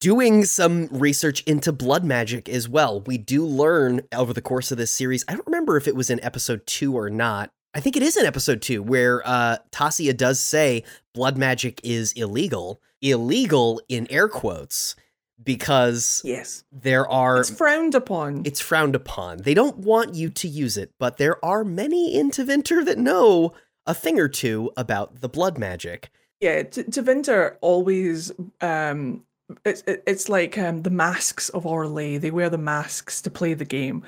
[0.00, 3.00] doing some research into blood magic as well.
[3.00, 5.24] We do learn over the course of this series.
[5.28, 7.50] I don't remember if it was in episode 2 or not.
[7.74, 10.84] I think it is in episode 2 where uh Tassia does say
[11.14, 12.80] blood magic is illegal.
[13.02, 14.96] Illegal in air quotes
[15.42, 16.64] because Yes.
[16.72, 18.42] there are It's frowned upon.
[18.46, 19.38] it's frowned upon.
[19.42, 23.52] They don't want you to use it, but there are many in Tevinter that know
[23.86, 26.08] a thing or two about the blood magic.
[26.40, 28.32] Yeah, Tevinter always
[28.62, 29.24] um
[29.64, 32.20] it's it's like um the masks of Orlais.
[32.20, 34.02] They wear the masks to play the game.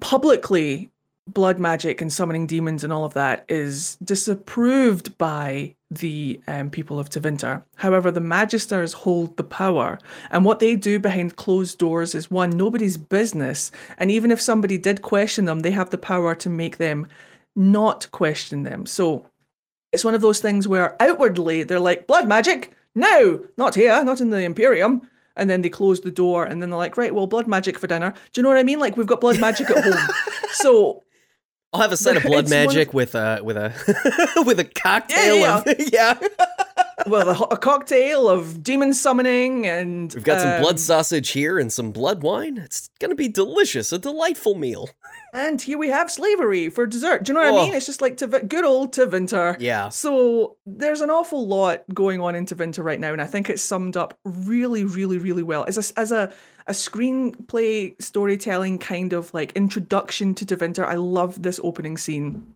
[0.00, 0.90] Publicly,
[1.26, 6.98] blood magic and summoning demons and all of that is disapproved by the um, people
[6.98, 7.62] of Tevinter.
[7.76, 9.98] However, the magisters hold the power,
[10.30, 13.70] and what they do behind closed doors is one nobody's business.
[13.98, 17.06] And even if somebody did question them, they have the power to make them
[17.56, 18.86] not question them.
[18.86, 19.26] So
[19.92, 24.20] it's one of those things where outwardly they're like blood magic no not here not
[24.20, 25.00] in the imperium
[25.36, 27.86] and then they close the door and then they're like right well blood magic for
[27.86, 30.08] dinner do you know what i mean like we've got blood magic at home
[30.52, 31.02] so
[31.72, 33.72] I'll have a set of blood It's one of- magic with a with a
[34.46, 36.18] with a cocktail Yeah, of yeah.
[37.06, 41.58] well a, a cocktail of demon summoning and We've got some um, blood sausage here
[41.58, 42.56] and some blood wine.
[42.58, 44.88] It's gonna be delicious, a delightful meal.
[45.34, 47.76] And here we have slavery for dessert do you know what i mean Oh.
[47.76, 49.88] it's just like Tev- good old Tevinter Yeah.
[49.90, 53.62] So there's an awful lot going on in Tevinter right now, and I think it's
[53.62, 55.64] summed up really, really, really well.
[55.68, 56.32] As a as a
[56.66, 62.54] a screenplay storytelling kind of like introduction to Tevinter, I love this opening scene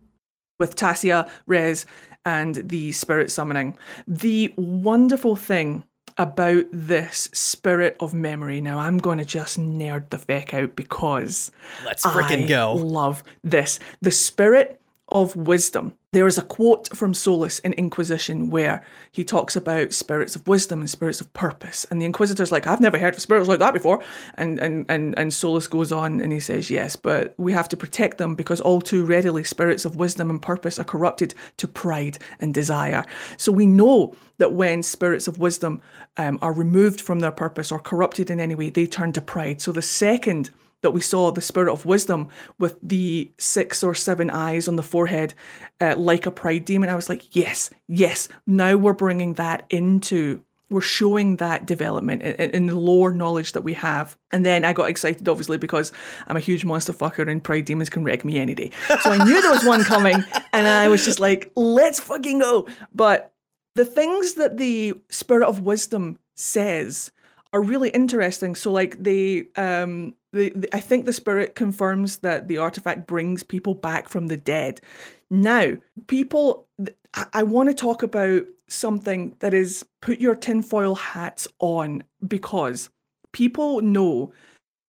[0.59, 1.85] with Tassia, Rez,
[2.25, 3.77] and the spirit summoning.
[4.07, 5.83] The wonderful thing
[6.17, 8.61] about this spirit of memory.
[8.61, 11.51] Now I'm going to just nerd the feck out because
[11.85, 12.73] Let's frickin' I go.
[12.73, 13.79] Love this.
[14.01, 14.79] The spirit
[15.13, 15.93] of wisdom.
[16.11, 20.79] There is a quote from Solas in Inquisition where he talks about spirits of wisdom
[20.79, 21.85] and spirits of purpose.
[21.89, 24.03] And the Inquisitor's like, I've never heard of spirits like that before.
[24.35, 27.77] And and and and Solas goes on and he says, Yes, but we have to
[27.77, 32.17] protect them because all too readily spirits of wisdom and purpose are corrupted to pride
[32.39, 33.05] and desire.
[33.37, 35.81] So we know that when spirits of wisdom
[36.17, 39.61] um, are removed from their purpose or corrupted in any way, they turn to pride.
[39.61, 40.49] So the second
[40.83, 42.29] that we saw the spirit of wisdom
[42.59, 45.33] with the six or seven eyes on the forehead,
[45.81, 46.89] uh, like a pride demon.
[46.89, 48.29] I was like, yes, yes.
[48.45, 53.63] Now we're bringing that into, we're showing that development in, in- the lore knowledge that
[53.63, 54.17] we have.
[54.31, 55.91] And then I got excited, obviously, because
[56.27, 58.71] I'm a huge monster fucker and pride demons can wreck me any day.
[59.01, 62.67] So I knew there was one coming, and I was just like, let's fucking go.
[62.93, 63.33] But
[63.75, 67.11] the things that the spirit of wisdom says
[67.53, 68.55] are really interesting.
[68.55, 73.43] So like they um the, the- I think the spirit confirms that the artifact brings
[73.43, 74.81] people back from the dead.
[75.29, 75.73] Now,
[76.07, 76.67] people
[77.13, 82.89] I, I want to talk about something that is put your tinfoil hats on because
[83.31, 84.33] people know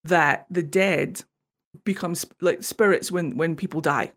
[0.04, 1.22] that the dead
[1.84, 4.12] becomes like spirits when when people die.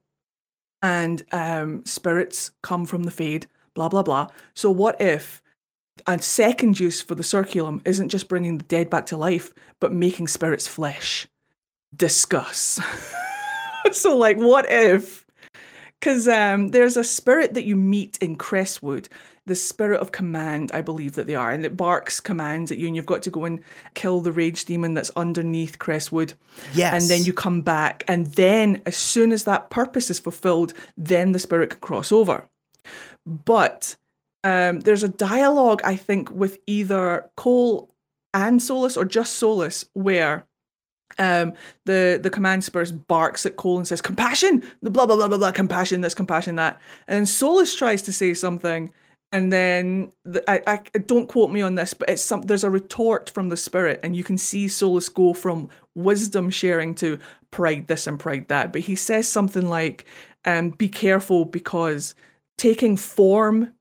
[0.81, 4.27] And um spirits come from the fade, blah blah blah.
[4.53, 5.41] So what if
[6.05, 9.93] and second use for the circulum isn't just bringing the dead back to life, but
[9.93, 11.27] making spirits flesh.
[11.95, 12.79] Discuss.
[13.91, 15.25] so, like, what if
[15.99, 19.09] because um, there's a spirit that you meet in Crestwood,
[19.45, 22.87] the spirit of command, I believe that they are, and it barks commands at you,
[22.87, 26.33] and you've got to go and kill the rage demon that's underneath Crestwood.
[26.73, 26.93] Yes.
[26.93, 31.31] And then you come back, and then as soon as that purpose is fulfilled, then
[31.31, 32.47] the spirit can cross over.
[33.25, 33.95] But
[34.43, 37.93] um, there's a dialogue, I think, with either Cole
[38.33, 40.45] and Solas or just Solas, where
[41.19, 41.53] um,
[41.85, 45.37] the the command spirit barks at Cole and says, "Compassion, the blah blah blah blah
[45.37, 48.91] blah, compassion, this, compassion, that," and Solas tries to say something,
[49.31, 50.61] and then the, I,
[50.93, 53.99] I don't quote me on this, but it's some there's a retort from the spirit,
[54.03, 57.19] and you can see Solas go from wisdom sharing to
[57.51, 60.05] pride this and pride that, but he says something like,
[60.45, 62.13] um, "Be careful because
[62.57, 63.73] taking form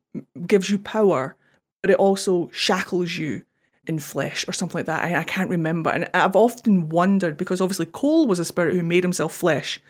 [0.46, 1.36] gives you power,
[1.82, 3.42] but it also shackles you."
[3.88, 5.04] in flesh or something like that.
[5.04, 5.90] I, I, can't remember.
[5.90, 9.80] And I've often wondered because obviously Cole was a spirit who made himself flesh,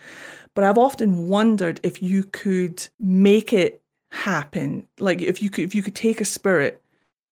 [0.54, 5.74] but I've often wondered if you could make it happen, like if you could if
[5.74, 6.82] you could take a spirit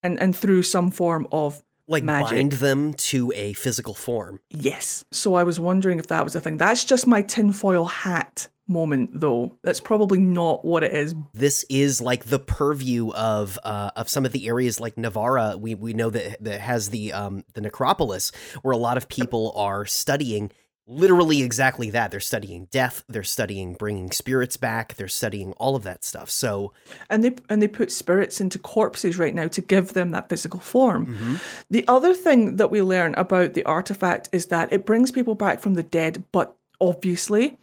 [0.03, 2.29] and and through some form of like magic.
[2.31, 4.39] bind them to a physical form.
[4.49, 5.05] Yes.
[5.11, 6.57] So I was wondering if that was a thing.
[6.57, 12.01] That's just my tinfoil hat moment though that's probably not what it is this is
[12.01, 16.09] like the purview of uh of some of the areas like Nevarra we we know
[16.09, 18.31] that that has the um the necropolis
[18.63, 20.51] where a lot of people are studying
[20.87, 25.83] literally exactly that they're studying death they're studying bringing spirits back they're studying all of
[25.83, 26.71] that stuff so
[27.09, 30.59] and they and they put spirits into corpses right now to give them that physical
[30.59, 31.35] form mm-hmm.
[31.71, 35.59] the other thing that we learn about the artifact is that it brings people back
[35.59, 37.57] from the dead but obviously,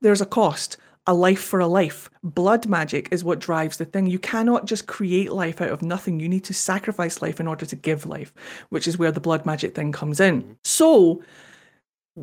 [0.00, 0.76] there's a cost.
[1.06, 2.08] A life for a life.
[2.22, 4.06] Blood magic is what drives the thing.
[4.06, 6.18] You cannot just create life out of nothing.
[6.18, 8.32] You need to sacrifice life in order to give life,
[8.70, 10.56] which is where the blood magic thing comes in.
[10.64, 11.22] So,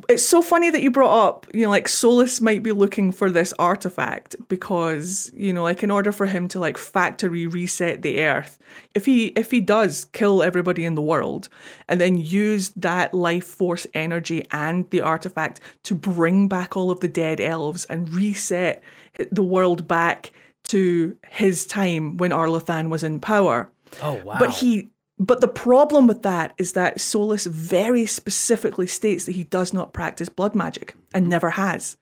[0.08, 3.30] it's so funny that you brought up, you know, like Solas might be looking for
[3.30, 8.24] this artifact because, you know, like in order for him to like factory reset the
[8.24, 8.58] earth,
[8.96, 11.50] if he if he does kill everybody in the world
[11.90, 17.02] and then use that life force energy and the artifact to bring back all of
[17.02, 18.82] the dead elves and reset
[19.30, 20.32] the world back
[20.64, 23.70] to his time when Arlathan was in power.
[24.02, 24.40] Oh wow.
[24.40, 24.90] But he
[25.22, 29.94] but the problem with that is that Solas very specifically states that he does not
[29.94, 31.96] practice blood magic and never has.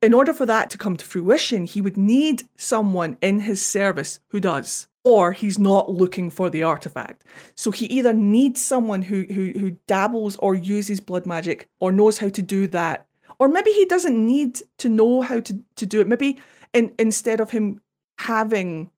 [0.00, 4.18] In order for that to come to fruition, he would need someone in his service
[4.28, 7.24] who does, or he's not looking for the artifact.
[7.54, 12.16] So he either needs someone who who, who dabbles or uses blood magic or knows
[12.16, 13.06] how to do that,
[13.38, 16.08] or maybe he doesn't need to know how to, to do it.
[16.08, 16.40] Maybe
[16.72, 17.82] in, instead of him
[18.16, 18.90] having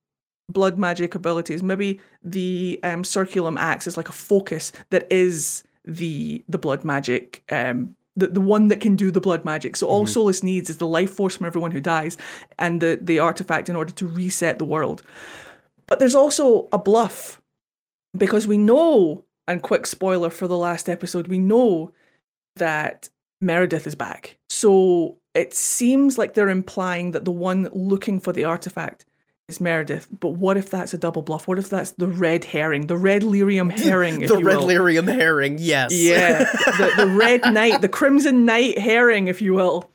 [0.48, 1.62] blood magic abilities.
[1.62, 7.42] Maybe the um, circulum acts as like a focus that is the the blood magic.
[7.50, 9.76] Um, the, the one that can do the blood magic.
[9.76, 10.18] So all mm-hmm.
[10.18, 12.16] Solas needs is the life force from everyone who dies
[12.58, 15.02] and the, the artifact in order to reset the world.
[15.86, 17.42] But there's also a bluff
[18.16, 21.92] because we know, and quick spoiler for the last episode, we know
[22.56, 24.38] that Meredith is back.
[24.48, 29.04] So it seems like they're implying that the one looking for the artifact
[29.48, 31.46] is Meredith, but what if that's a double bluff?
[31.46, 34.20] What if that's the red herring, the red lyrium herring?
[34.26, 34.66] the red will.
[34.66, 35.92] lyrium herring, yes.
[35.92, 36.38] Yeah,
[36.78, 39.90] the, the red knight, the crimson knight herring, if you will.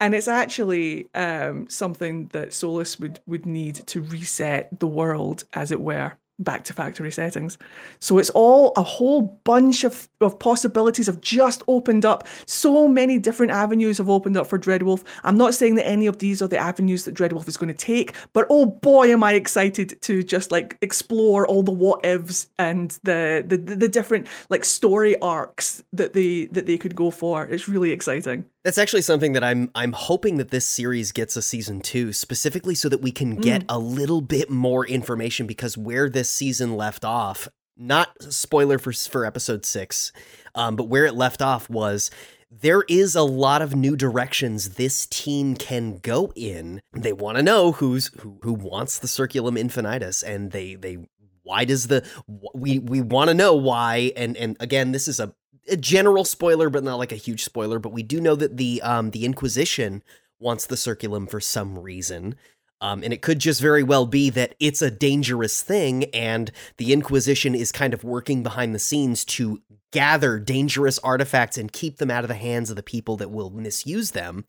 [0.00, 5.70] And it's actually um, something that Solas would, would need to reset the world, as
[5.70, 7.58] it were back to factory settings.
[8.00, 12.26] So it's all a whole bunch of, of possibilities have just opened up.
[12.46, 15.04] So many different avenues have opened up for Dreadwolf.
[15.22, 17.74] I'm not saying that any of these are the avenues that Dreadwolf is going to
[17.74, 22.48] take, but oh boy, am I excited to just like explore all the what ifs
[22.58, 27.44] and the, the the different like story arcs that they that they could go for.
[27.46, 28.44] It's really exciting.
[28.64, 32.74] That's actually something that I'm I'm hoping that this series gets a season 2 specifically
[32.74, 33.66] so that we can get mm.
[33.68, 39.24] a little bit more information because where this season left off, not spoiler for for
[39.24, 40.12] episode 6,
[40.54, 42.10] um, but where it left off was
[42.50, 46.80] there is a lot of new directions this team can go in.
[46.92, 50.98] They want to know who's who who wants the Circulum Infinitus and they they
[51.42, 52.06] why does the
[52.54, 55.34] we we want to know why and and again this is a
[55.68, 57.78] a general spoiler, but not like a huge spoiler.
[57.78, 60.02] But we do know that the um, the Inquisition
[60.38, 62.36] wants the circulum for some reason.
[62.84, 66.92] Um, and it could just very well be that it's a dangerous thing, and the
[66.92, 72.10] Inquisition is kind of working behind the scenes to gather dangerous artifacts and keep them
[72.10, 74.44] out of the hands of the people that will misuse them.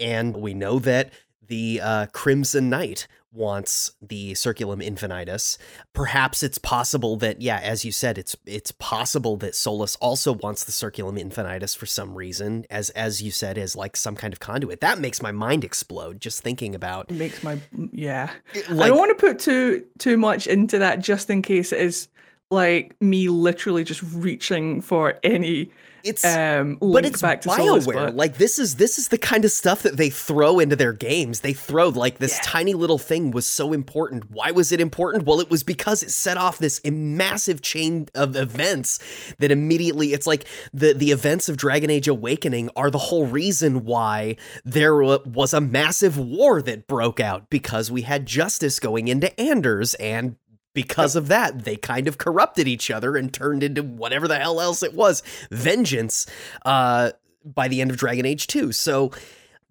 [0.00, 1.12] And we know that
[1.46, 5.58] the uh, Crimson Knight wants the Circulum Infinitus.
[5.92, 10.64] Perhaps it's possible that, yeah, as you said, it's it's possible that Solas also wants
[10.64, 14.40] the Circulum Infinitus for some reason, as as you said, as like some kind of
[14.40, 14.80] conduit.
[14.80, 17.10] That makes my mind explode just thinking about.
[17.10, 17.58] It makes my
[17.92, 18.30] yeah.
[18.68, 21.80] Like, I don't want to put too too much into that just in case it
[21.80, 22.08] is
[22.50, 25.70] like me literally just reaching for any
[26.04, 28.14] it's um but it's back to BioWare.
[28.14, 31.40] Like this is this is the kind of stuff that they throw into their games.
[31.40, 34.30] They throw like this tiny little thing was so important.
[34.30, 35.26] Why was it important?
[35.26, 39.00] Well, it was because it set off this massive chain of events
[39.38, 43.84] that immediately it's like the the events of Dragon Age Awakening are the whole reason
[43.84, 49.38] why there was a massive war that broke out because we had justice going into
[49.38, 50.36] Anders and
[50.78, 54.60] because of that, they kind of corrupted each other and turned into whatever the hell
[54.60, 56.24] else it was, vengeance.
[56.64, 57.10] Uh,
[57.44, 58.70] by the end of Dragon Age 2.
[58.70, 59.10] So,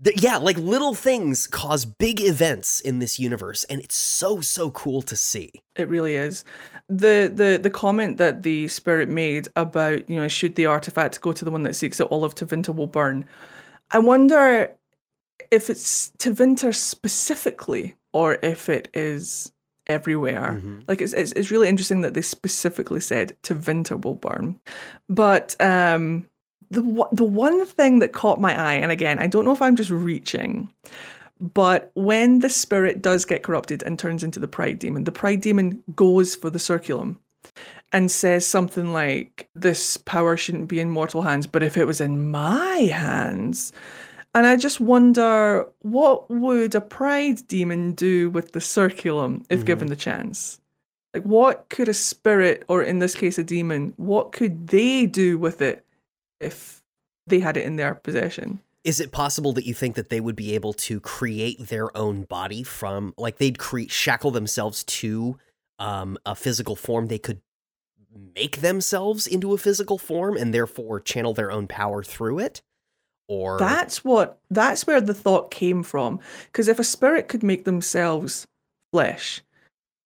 [0.03, 4.69] th- yeah, like little things cause big events in this universe, and it's so so
[4.71, 5.51] cool to see.
[5.77, 6.43] It really is.
[6.89, 11.31] The the the comment that the spirit made about, you know, should the artifact go
[11.31, 13.25] to the one that seeks it, all of Tevinter will burn.
[13.91, 14.75] I wonder
[15.51, 19.53] if it's Tevinter specifically or if it is
[19.87, 20.61] everywhere.
[20.87, 23.35] Like it's, it's it's really interesting that they specifically said
[24.03, 24.59] will burn.
[25.09, 26.27] But um
[26.69, 29.75] the the one thing that caught my eye, and again, I don't know if I'm
[29.75, 30.69] just reaching,
[31.39, 35.41] but when the spirit does get corrupted and turns into the pride demon, the pride
[35.41, 37.19] demon goes for the circulum
[37.91, 42.01] and says something like, This power shouldn't be in mortal hands, but if it was
[42.01, 43.71] in my hands.
[44.37, 49.87] And I just wonder what would a pride demon do with the circulum if given
[49.87, 50.59] the chance?
[51.11, 55.39] Like, what could a spirit, or in this case, a demon, what could they do
[55.39, 55.83] with it
[56.39, 56.83] if
[57.25, 58.59] they had it in their possession?
[58.83, 62.21] Is it possible that you think that they would be able to create their own
[62.21, 65.39] body from, like, they'd create shackle themselves to
[65.79, 67.07] um, a physical form?
[67.07, 67.41] They could
[68.35, 72.61] make themselves into a physical form and therefore channel their own power through it?
[73.27, 76.19] Or That's what that's where the thought came from.
[76.45, 78.45] Because if a spirit could make themselves
[78.93, 79.41] flesh,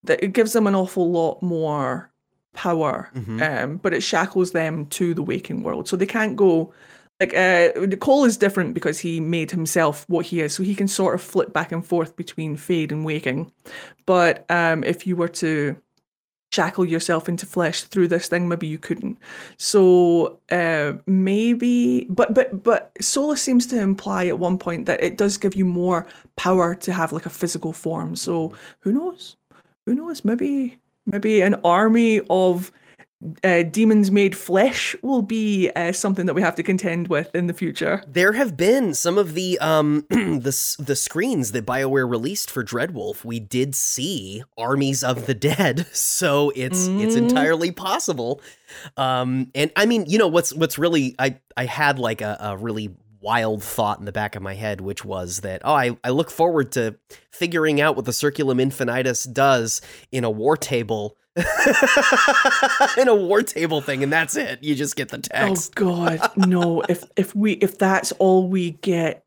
[0.04, 2.10] that it gives them an awful lot more
[2.54, 3.10] power.
[3.16, 3.42] Mhm.
[3.64, 5.88] Um, but it shackles them to the waking world.
[5.88, 6.74] So they can't go
[7.20, 10.54] like uh Cole is different because he made himself what he is.
[10.56, 13.52] So he can sort of flip back and forth between fade and waking.
[14.08, 15.76] But um if you were to
[16.52, 19.18] shackle yourself into flesh through this thing maybe you couldn't.
[19.58, 25.18] So uh maybe but but but Solas seems to imply at one point that it
[25.18, 28.16] does give you more power to have like a physical form.
[28.16, 29.38] So who knows?
[29.86, 30.26] Who knows?
[30.26, 32.72] Maybe maybe an army of
[33.44, 37.48] uh, demons made flesh will be uh, something that we have to contend with in
[37.48, 42.50] the future There have been some of the um the the screens that BioWare released
[42.50, 43.24] for Dreadwolf.
[43.24, 48.42] We did see armies of the dead, so it's it's entirely possible.
[48.98, 52.58] Um, and I mean, you know what's what's really I I had like a, a
[52.58, 56.10] really wild thought in the back of my head, which was that oh I I
[56.10, 56.96] look forward to
[57.32, 61.18] figuring out what the Circulum Infinitus does in a war table.
[62.98, 64.62] in a war table thing, and that's it.
[64.64, 65.74] You just get the oh, text.
[65.78, 69.24] oh god no if if we if that's all we get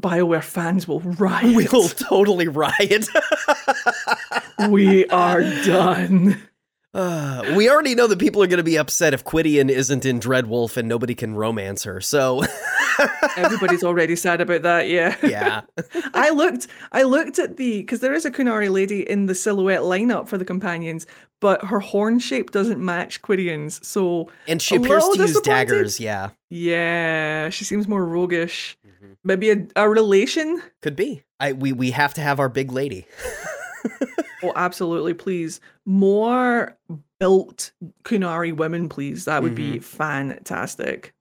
[0.00, 3.08] bioware fans will riot We'll totally riot.
[4.68, 6.40] we are done
[6.98, 10.20] Uh, we already know that people are going to be upset if Qwydion isn't in
[10.20, 12.00] Dreadwolf and nobody can romance her.
[12.00, 12.42] So,
[13.36, 15.16] Everybody's already sad about that, yeah.
[15.22, 15.62] yeah.
[16.14, 19.82] I looked I looked at the because there is a Qunari lady in the silhouette
[19.82, 21.06] lineup for the companions,
[21.40, 23.86] but her horn shape doesn't match Qwydion's.
[23.86, 26.00] So And she appears to use daggers.
[26.00, 26.30] Yeah.
[26.50, 28.76] yeah, she seems more roguish.
[28.86, 29.12] Mm-hmm.
[29.22, 30.60] Maybe a, a relation?
[30.82, 31.22] Could be.
[31.38, 33.06] I we we have to have our big lady.
[34.42, 35.60] Oh, absolutely, please.
[35.84, 36.76] More
[37.18, 37.72] built
[38.04, 39.24] Qunari women, please.
[39.24, 41.14] That would be fantastic.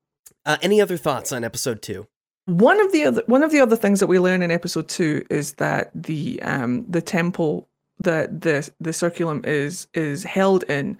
[0.45, 2.07] Uh, any other thoughts on episode two?
[2.45, 5.26] One of the other one of the other things that we learn in episode two
[5.30, 7.68] is that the um the temple
[7.99, 10.97] that the the circulum is is held in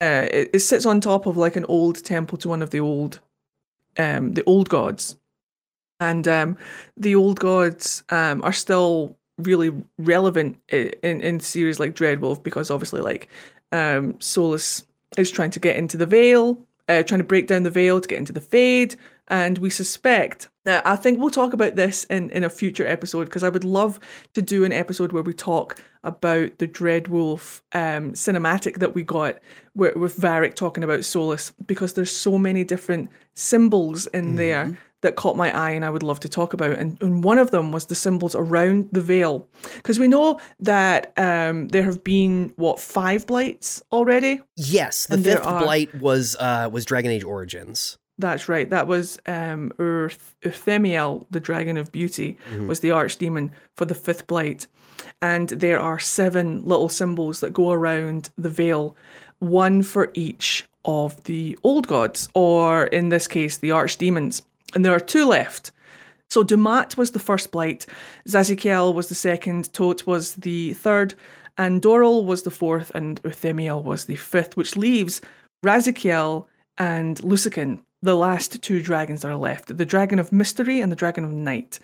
[0.00, 2.80] uh it, it sits on top of like an old temple to one of the
[2.80, 3.20] old
[3.98, 5.18] um the old gods
[6.00, 6.56] and um
[6.96, 13.00] the old gods um are still really relevant in in series like Dreadwolf because obviously
[13.00, 13.28] like
[13.72, 14.84] um Solas
[15.16, 18.08] is trying to get into the veil uh, trying to break down the veil to
[18.08, 18.96] get into the fade.
[19.28, 23.24] And we suspect that I think we'll talk about this in, in a future episode
[23.24, 23.98] because I would love
[24.34, 29.38] to do an episode where we talk about the Dreadwolf um, cinematic that we got
[29.74, 35.16] where, with Varric talking about Solas because there's so many different symbols in there that
[35.16, 36.78] caught my eye and I would love to talk about.
[36.78, 39.46] And, and one of them was the symbols around the veil.
[39.74, 44.40] Because we know that um, there have been, what, five blights already?
[44.56, 47.98] Yes, the And fifth are- blight was uh was Dragon Age Origins.
[48.18, 48.68] That's right.
[48.70, 52.36] That was um, Urth- Urthemiel, the Dragon of Beauty,
[52.66, 54.66] was the archdemon for the fifth blight.
[55.20, 58.94] And there are seven little symbols that go around the veil,
[59.40, 64.42] one for each of the old gods, or in this case, the archdemons.
[64.74, 65.72] And there are two left.
[66.30, 67.84] So Dumat was the first blight,
[68.26, 71.14] Zazikel was the second, Toth was the third,
[71.58, 75.20] and Doral was the fourth, and Urthemiel was the fifth, which leaves
[75.62, 76.46] Razikale
[76.78, 80.96] and Lusacan, the last two dragons that are left, the dragon of mystery and the
[80.96, 81.78] dragon of night.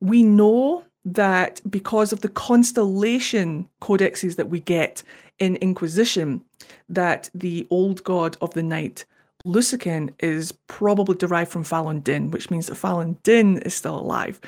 [0.00, 5.02] We know that because of the constellation codexes that we get
[5.38, 6.42] in Inquisition,
[6.88, 9.04] that the old god of the night,
[9.46, 14.40] Lusacan, is probably derived from Falon'Din, which means that Falon'Din is still alive.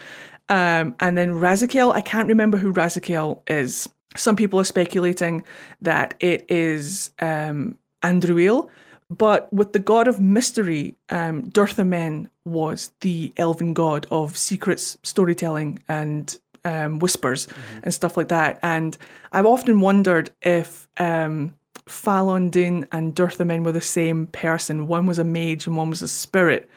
[0.49, 3.89] Um, and then Razikale, I can't remember who Razikale is.
[4.17, 5.45] Some people are speculating
[5.83, 8.71] that it is um, Andruil,
[9.11, 15.83] but with the god of mystery, um, Dirthamen was the elven god of secrets, storytelling,
[15.89, 17.47] and um, whispers
[17.83, 18.59] and stuff like that.
[18.63, 18.97] And
[19.33, 21.55] I've often wondered if um,
[21.89, 24.87] Falon'Din and Dirthamen were the same person.
[24.87, 26.69] One was a mage and one was a spirit.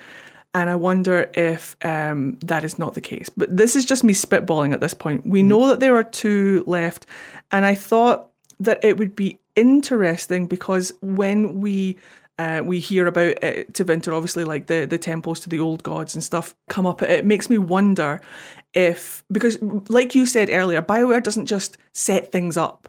[0.53, 3.30] And I wonder if um, that is not the case.
[3.30, 5.26] But this is just me spitballing at this point.
[5.26, 7.05] We know that there are two left.
[7.51, 8.30] And I thought
[8.60, 11.97] that it would be interesting because when we
[12.39, 16.16] uh, we hear about it Tevinter, obviously, like the, the temples to the old gods
[16.16, 17.01] and stuff come up.
[17.01, 18.22] It makes me wonder
[18.74, 19.57] if, because
[19.89, 22.88] like you said earlier, BioWare doesn't just set things up.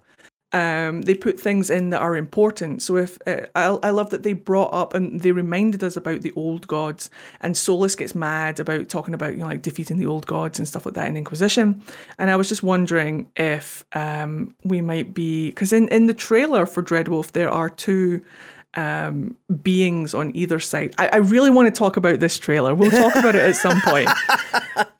[0.52, 2.82] Um, they put things in that are important.
[2.82, 6.22] So if uh, I, I love that they brought up and they reminded us about
[6.22, 7.08] the old gods,
[7.40, 10.66] and Solas gets mad about talking about you know like defeating the old gods and
[10.66, 11.82] stuff like that in Inquisition.
[12.18, 16.66] And I was just wondering if um, we might be because in in the trailer
[16.66, 18.22] for Dreadwolf there are two
[18.74, 20.94] um beings on either side.
[20.96, 22.72] I, I really want to talk about this trailer.
[22.74, 24.08] We'll talk about it at some point.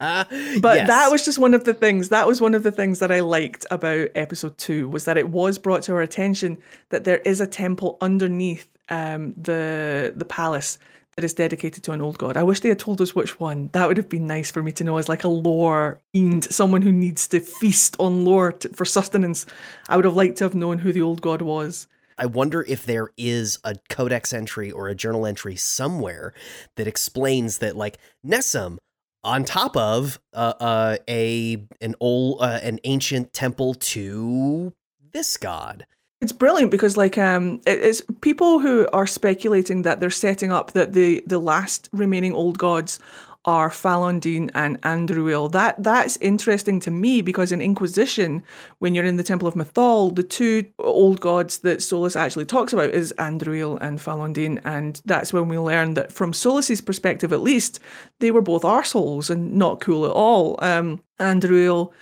[0.01, 0.87] But Yes.
[0.89, 3.21] that was just one of the things that was one of the things that i
[3.21, 6.59] liked about episode two was that it was brought to our attention
[6.89, 10.79] that there is a temple underneath um the the palace
[11.17, 12.37] that is dedicated to an old god.
[12.37, 13.69] I wish they had told us which one.
[13.73, 16.83] That would have been nice for me to know as like a lore fiend someone
[16.83, 19.45] who needs to feast on lore to, for sustenance.
[19.89, 21.89] I would have liked to have known who the old god was
[22.21, 26.35] I wonder if there is a codex entry or a journal entry somewhere
[26.77, 28.77] that explains that, like Nessum,
[29.25, 34.75] on top of uh, uh, a an old uh, an ancient temple to
[35.13, 35.87] this god.
[36.21, 40.93] It's brilliant because like um it's people who are speculating that they're setting up that
[40.93, 42.99] the the last remaining old gods
[43.45, 45.51] are Falon'Din and Andruil.
[45.51, 48.43] That that's interesting to me because in Inquisition,
[48.79, 52.73] when you're in the Temple of Mythal, the two old gods that Solas actually talks
[52.73, 57.41] about is Andruil and Falon'Din, and that's when we learn that from Solas's perspective at
[57.41, 57.81] least,
[58.19, 60.59] they were both arseholes and not cool at all.
[60.63, 61.93] Um Andruil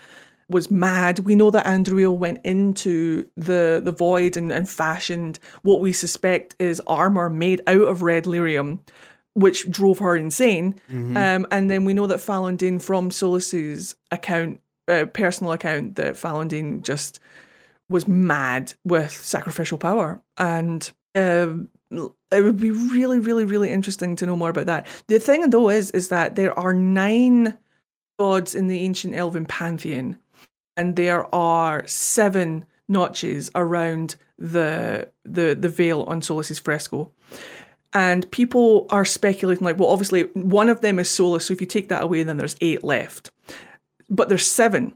[0.48, 1.20] was mad.
[1.20, 6.56] We know that Andruil went into the the void and, and fashioned what we suspect
[6.58, 8.80] is armor made out of red lyrium,
[9.38, 10.74] which drove her insane.
[11.16, 16.82] Um, and then we know that Falon'Din, from Solas's account, uh, personal account, that Falon'Din
[16.82, 17.20] just
[17.88, 20.20] was mad with sacrificial power.
[20.36, 24.86] And um, it would be really, really, really interesting to know more about that.
[25.06, 27.56] The thing though is, is that there are nine
[28.18, 30.18] gods in the ancient elven pantheon,
[30.76, 37.10] and there are seven notches around the the the veil on Solas's fresco.
[37.94, 41.66] And people are speculating, like, well, obviously one of them is Solas, so if you
[41.66, 43.30] take that away, then there's eight left.
[44.10, 44.94] But there's 7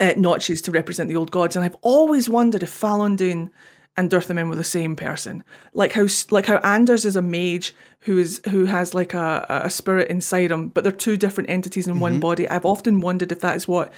[0.00, 3.50] uh, notches to represent the old gods, and I've always wondered if Falon'Din
[3.96, 5.42] and Dirthamen were the same person.
[5.72, 9.70] Like how like how Anders is a mage who is who has like a, a
[9.70, 12.48] spirit inside him, but they're two different entities in one body.
[12.48, 13.92] I've often wondered if that is what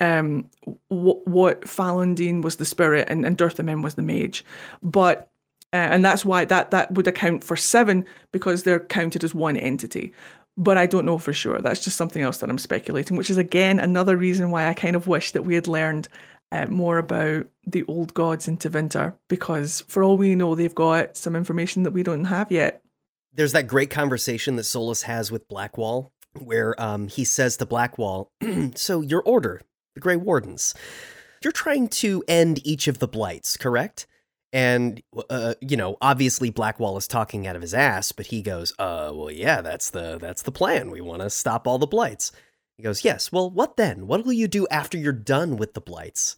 [0.00, 0.50] um
[0.88, 4.44] what what was the spirit and, and Dirthamen was the mage.
[4.82, 5.30] But
[5.74, 9.56] uh, and that's why that that would account for seven because they're counted as one
[9.56, 10.12] entity.
[10.56, 11.60] But I don't know for sure.
[11.60, 14.94] That's just something else that I'm speculating, which is again another reason why I kind
[14.94, 16.08] of wish that we had learned
[16.52, 21.16] uh, more about the old gods in Tevinter, because for all we know, they've got
[21.16, 22.80] some information that we don't have yet.
[23.32, 28.30] There's that great conversation that Solas has with Blackwall, where um, he says to Blackwall,
[28.76, 29.60] "So your order,
[29.94, 30.72] the Grey Wardens,
[31.42, 34.06] you're trying to end each of the blights, correct?"
[34.54, 38.72] And uh, you know, obviously Blackwall is talking out of his ass, but he goes,
[38.78, 40.92] "Uh, well, yeah, that's the that's the plan.
[40.92, 42.30] We want to stop all the blights."
[42.76, 43.32] He goes, "Yes.
[43.32, 44.06] Well, what then?
[44.06, 46.36] What will you do after you're done with the blights?"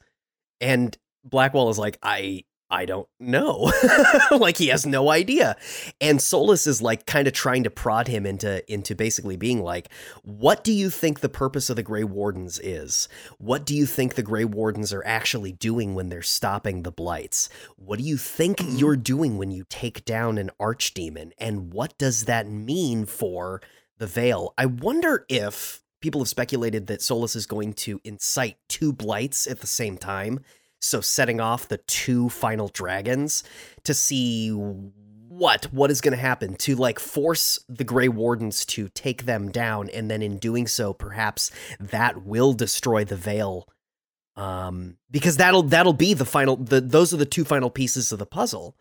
[0.63, 3.71] And Blackwall is like, "I I don't know.
[4.33, 5.57] like he has no idea.
[6.01, 9.89] And Solas is like kind of trying to prod him into into basically being like,
[10.25, 13.09] what do you think the purpose of the Grey Wardens is?
[13.39, 17.49] What do you think the Grey Wardens are actually doing when they're stopping the blights?
[17.77, 18.77] What do you think Mm-hmm.
[18.79, 21.33] you're doing when you take down an archdemon?
[21.39, 23.61] And what does that mean for
[23.99, 24.55] the Veil?
[24.59, 29.61] I wonder if people have speculated that Solas is going to incite two blights at
[29.61, 30.41] the same time
[30.87, 33.43] so setting off the two final dragons
[33.85, 38.89] to see what what is going to happen to like force the gray wardens to
[38.91, 43.69] take them down and then in doing so perhaps that will destroy the veil
[44.37, 48.19] um because that'll that'll be the final the those are the two final pieces of
[48.19, 48.77] the puzzle.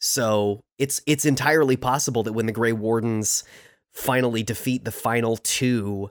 [0.00, 3.44] So it's it's entirely possible that when the gray wardens
[3.92, 6.10] finally defeat the final two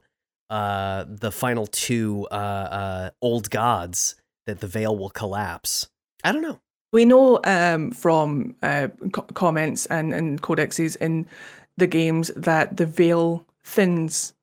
[0.49, 4.15] uh the final two uh uh old gods
[4.45, 5.87] that the veil will collapse.
[6.23, 6.59] I don't know.
[6.91, 11.27] We know um, from uh, co- comments and, and codexes in
[11.77, 14.33] the games that the veil thins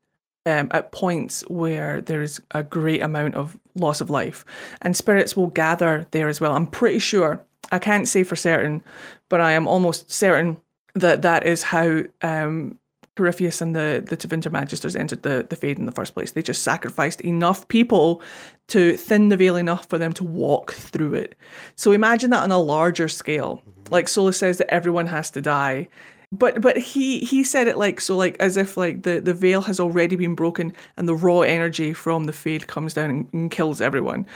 [0.44, 4.44] um, at points where there's a great amount of loss of life,
[4.82, 6.54] and spirits will gather there as well.
[6.54, 7.42] I'm pretty sure.
[7.70, 8.82] I can't say for certain,
[9.28, 10.60] but I am almost certain
[10.94, 12.78] that that is how um,
[13.16, 16.32] Corypheus and the the Tevinter Magisters entered the the Fade in the first place.
[16.32, 18.20] They just sacrificed enough people
[18.68, 21.34] to thin the veil enough for them to walk through it.
[21.76, 23.62] So imagine that on a larger scale.
[23.68, 23.92] Mm-hmm.
[23.92, 25.88] Like Solas says that everyone has to die.
[26.30, 29.60] But but he he said it like so like as if like the, the veil
[29.60, 33.50] has already been broken and the raw energy from the fade comes down and, and
[33.50, 34.26] kills everyone.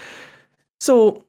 [0.79, 1.25] So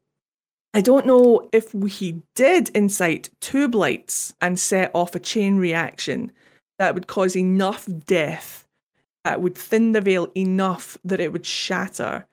[0.74, 6.34] I don't know if he did incite two blights and set off a chain reaction
[6.80, 8.68] that would cause enough death
[9.28, 12.26] that would thin the veil enough that it would shatter,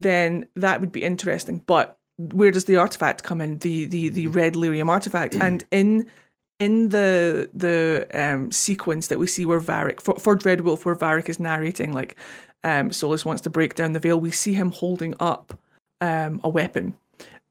[0.00, 1.62] then that would be interesting.
[1.66, 3.58] But where does the artifact come in?
[3.58, 6.06] The the the red lyrium artifact, and in
[6.58, 11.28] in the the um, sequence that we see where Varric for, for Dreadwolf, where Varric
[11.28, 12.16] is narrating, like
[12.64, 15.58] um, Solas wants to break down the veil, we see him holding up
[16.00, 16.94] um, a weapon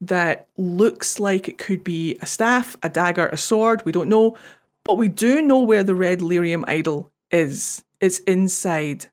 [0.00, 3.82] that looks like it could be a staff, a dagger, a sword.
[3.84, 4.36] We don't know,
[4.84, 7.84] but we do know where the red lyrium idol is.
[8.00, 9.06] It's inside.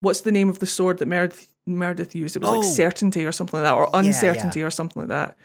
[0.00, 2.36] What's the name of the sword that Meredith, Meredith used?
[2.36, 2.58] It was Oh.
[2.60, 3.98] like certainty or something like that, or yeah.
[4.00, 5.36] uncertainty or something like that.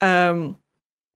[0.00, 0.56] Um,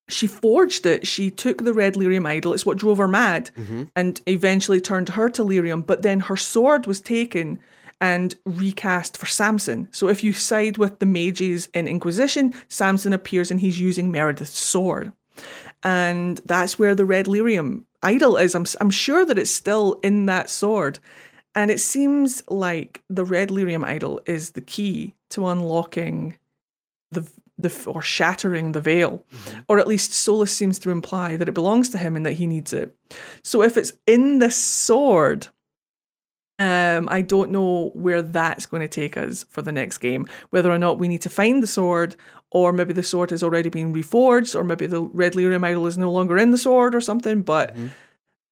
[0.09, 1.06] she forged it.
[1.06, 2.52] She took the red lyrium idol.
[2.55, 3.85] It's what drove her mad Mm-hmm.
[3.97, 5.85] and eventually turned her to lyrium.
[5.85, 7.59] But then her sword was taken
[8.01, 9.89] and recast for Samson.
[9.90, 14.59] So if you side with the mages in Inquisition, Samson appears and he's using Meredith's
[14.59, 15.12] sword.
[15.82, 18.55] And that's where the red lyrium idol is.
[18.55, 20.98] I'm, I'm sure that it's still in that sword.
[21.57, 26.37] And it seems like the red lyrium idol is the key to unlocking
[27.11, 27.27] the
[27.59, 29.24] the or shattering the veil,
[29.66, 32.47] or at least Solas seems to imply that it belongs to him and that he
[32.47, 32.95] needs it.
[33.43, 35.49] So if it's in the sword,
[36.59, 40.27] um, I don't know where that's going to take us for the next game.
[40.51, 42.16] Whether or not we need to find the sword,
[42.51, 45.97] or maybe the sword has already been reforged, or maybe the red lyrium idol is
[45.97, 47.41] no longer in the sword or something.
[47.41, 47.74] But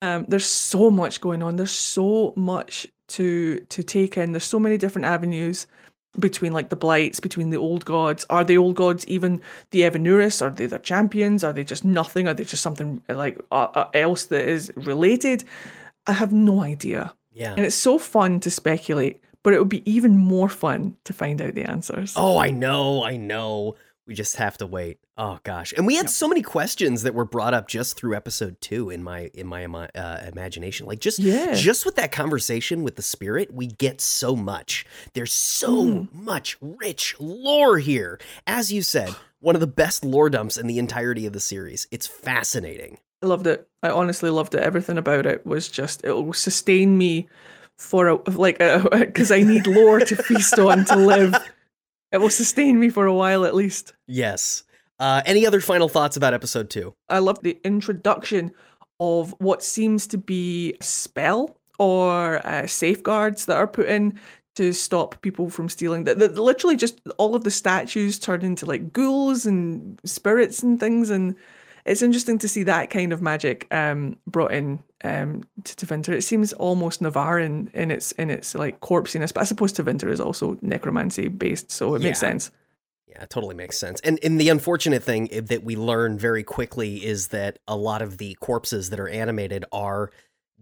[0.01, 1.57] um, there's so much going on.
[1.57, 4.33] There's so much to to take in.
[4.33, 5.67] There's so many different avenues
[6.19, 8.25] between like the blights, between the old gods.
[8.31, 9.41] Are the old gods even
[9.71, 10.43] the Evanuris?
[10.43, 11.43] Are they the champions?
[11.43, 12.29] Are they just nothing?
[12.29, 15.45] Are they just something like uh, uh, else that is related?
[16.07, 17.15] I have no idea.
[17.33, 17.53] Yeah.
[17.57, 21.43] And it's so fun to speculate, but it would be even more fun to find
[21.43, 22.15] out the answers.
[22.17, 23.77] Oh, I know, I know.
[24.07, 24.99] We just have to wait.
[25.17, 28.61] Oh gosh, and we had so many questions that were brought up just through episode
[28.61, 30.87] two in my in my uh, imagination.
[30.87, 31.55] Like just Yeah.
[31.55, 34.85] just with that conversation with the spirit, we get so much.
[35.15, 36.13] There's so Mm.
[36.13, 38.21] much rich lore here.
[38.47, 41.87] As you said, one of the best lore dumps in the entirety of the series.
[41.91, 42.99] It's fascinating.
[43.23, 43.67] I loved it.
[43.83, 44.61] I honestly loved it.
[44.63, 47.27] Everything about it was just it will sustain me
[47.79, 51.35] for a like a because I need lore to feast on to live.
[52.13, 53.93] It will sustain me for a while at least.
[54.07, 54.65] Yes.
[55.01, 56.95] Uh, any other final thoughts about episode two?
[57.09, 58.53] I love the introduction
[59.01, 64.19] of what seems to be a spell or uh, safeguards that are put in
[64.55, 66.05] to stop people from stealing.
[66.05, 70.79] That that literally just all of the statues turn into like ghouls and spirits and
[70.79, 71.35] things, and
[71.85, 76.09] it's interesting to see that kind of magic um, brought in um, to Tevinter.
[76.09, 80.21] It seems almost Nevarran in its in its like corpsiness, but I suppose Tevinter is
[80.21, 82.51] also necromancy based, so it makes sense.
[83.07, 84.01] Yeah, it totally makes sense.
[84.01, 88.19] And and the unfortunate thing that we learn very quickly is that a lot of
[88.19, 90.11] the corpses that are animated are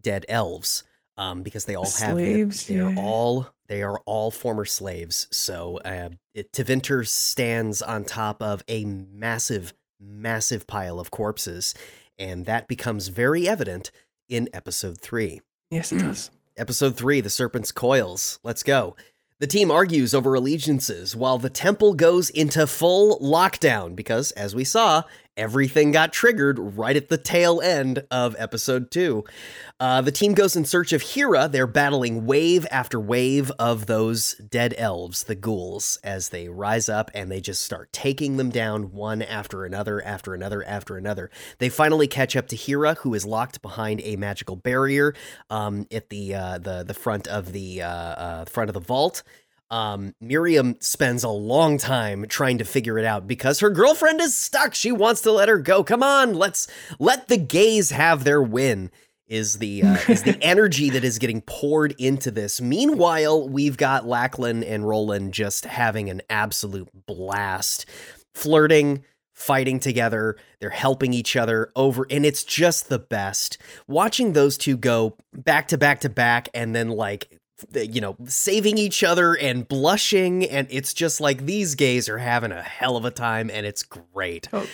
[0.00, 0.84] dead elves.
[1.18, 2.98] Um, because they all have Slaves, they're yeah.
[2.98, 5.28] all they are all former slaves.
[5.30, 11.74] So uh, it, Tevinter stands on top of a massive, massive pile of corpses,
[12.18, 13.90] and that becomes very evident
[14.28, 15.40] in episode three.
[15.70, 16.30] Yes, it does.
[16.58, 18.38] Episode 3 The Serpent's Coils.
[18.42, 18.94] Let's go.
[19.38, 24.62] The team argues over allegiances while the temple goes into full lockdown because, as we
[24.62, 25.02] saw,
[25.36, 29.24] everything got triggered right at the tail end of episode 2.
[29.80, 31.48] Uh, the team goes in search of Hira.
[31.48, 37.10] They're battling wave after wave of those dead elves, the ghouls, as they rise up
[37.14, 41.30] and they just start taking them down one after another, after another, after another.
[41.58, 45.14] They finally catch up to Hira, who is locked behind a magical barrier
[45.50, 49.22] um, at the uh, the the front of the uh, uh, front of the vault.
[49.72, 54.36] Um, Miriam spends a long time trying to figure it out because her girlfriend is
[54.36, 54.74] stuck.
[54.74, 55.82] She wants to let her go.
[55.82, 56.68] Come on, let's
[56.98, 58.90] let the gays have their win.
[59.26, 62.60] Is the uh, is the energy that is getting poured into this?
[62.60, 67.86] Meanwhile, we've got Lacklon and Roland just having an absolute blast,
[68.34, 70.36] flirting, fighting together.
[70.60, 73.56] They're helping each other over, and it's just the best.
[73.88, 77.38] Watching those two go back to back to back, and then like
[77.72, 80.44] you know, saving each other and blushing.
[80.44, 83.82] And it's just like these gays are having a hell of a time and it's
[83.82, 84.48] great.
[84.52, 84.66] Oh.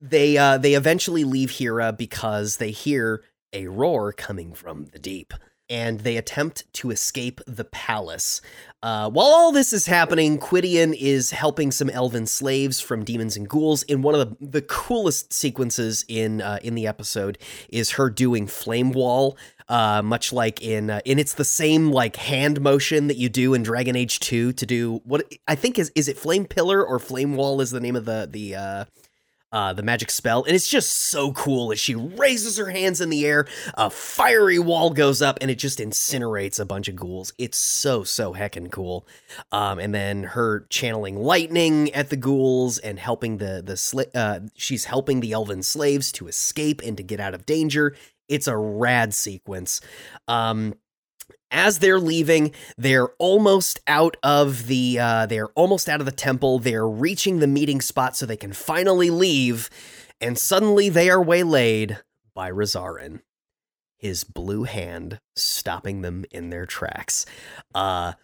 [0.00, 3.22] They uh they eventually leave Hira because they hear
[3.52, 5.32] a roar coming from the deep.
[5.72, 8.42] And they attempt to escape the palace.
[8.82, 13.48] Uh, while all this is happening, Qwydion is helping some elven slaves from demons and
[13.48, 13.82] ghouls.
[13.84, 17.38] In one of the, the coolest sequences in uh, in the episode
[17.68, 19.38] is her doing flame wall,
[19.68, 23.54] uh, much like in uh, and it's the same like hand motion that you do
[23.54, 26.98] in Dragon Age Two to do what I think is is it flame pillar or
[26.98, 28.56] flame wall is the name of the the
[29.52, 33.10] uh, the magic spell, and it's just so cool as she raises her hands in
[33.10, 37.32] the air, a fiery wall goes up, and it just incinerates a bunch of ghouls.
[37.38, 39.06] It's so so heckin' cool.
[39.50, 44.40] Um, and then her channeling lightning at the ghouls and helping the the sla- uh,
[44.56, 47.94] she's helping the elven slaves to escape and to get out of danger.
[48.28, 49.80] It's a rad sequence.
[50.26, 50.74] Um,
[51.52, 56.58] as they're leaving, they're almost out of the uh, they're almost out of the temple.
[56.58, 59.70] They're reaching the meeting spot so they can finally leave,
[60.20, 61.98] and suddenly they are waylaid
[62.34, 63.20] by Rezaren,
[63.98, 67.26] his blue hand stopping them in their tracks.
[67.74, 68.14] Uh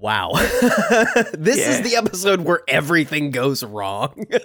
[0.00, 0.32] wow.
[1.32, 4.26] this is the episode where everything goes wrong.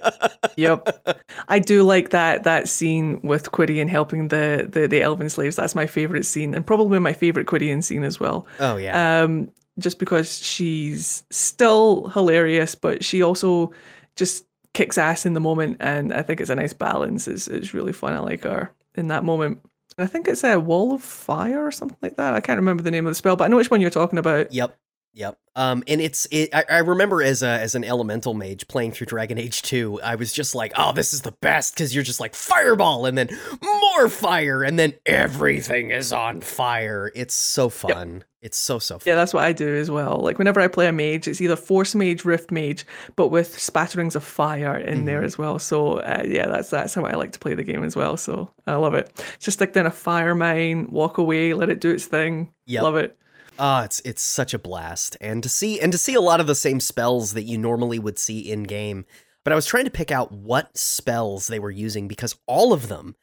[0.55, 1.07] Yep.
[1.47, 5.55] I do like that that scene with Qwydion helping the, the the elven slaves.
[5.55, 8.45] That's my favorite scene, and probably my favorite Qwydion scene as well.
[8.59, 9.21] oh yeah.
[9.21, 13.71] Um, just because she's still hilarious, but she also
[14.17, 17.27] just kicks ass in the moment, and I think it's a nice balance.
[17.29, 18.11] It's it's really fun.
[18.13, 19.59] I like her in that moment.
[19.97, 22.33] I think it's a wall of fire or something like that.
[22.33, 24.19] I can't remember the name of the spell, but I know which one you're talking
[24.19, 24.51] about.
[24.53, 24.77] Yep.
[25.13, 25.37] Yep.
[25.55, 29.07] Um, and it's it, I, I remember as a as an elemental mage playing through
[29.07, 32.19] Dragon Age 2, I was just like, oh, this is the best because you're just
[32.21, 33.29] like fireball and then
[33.61, 37.11] more fire and then everything is on fire.
[37.15, 38.23] It's so fun.
[38.41, 39.03] It's so so fun.
[39.05, 40.19] Yeah, that's what I do as well.
[40.23, 42.85] Like whenever I play a mage, it's either force mage, rift mage,
[43.17, 45.25] but with spatterings of fire in there Mhm.
[45.25, 45.59] as well.
[45.59, 48.15] So uh, yeah, that's that's how I like to play the game as well.
[48.15, 49.11] So I love it.
[49.39, 52.53] Just stick down a fire mine, walk away, let it do its thing.
[52.67, 52.83] Yep.
[52.83, 53.17] Love it.
[53.59, 56.47] Ah, it's it's such a blast, and to see and to see a lot of
[56.47, 59.05] the same spells that you normally would see in game.
[59.43, 62.87] But I was trying to pick out what spells they were using because all of
[62.87, 63.15] them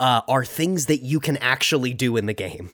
[0.00, 2.72] uh, are things that you can actually do in the game,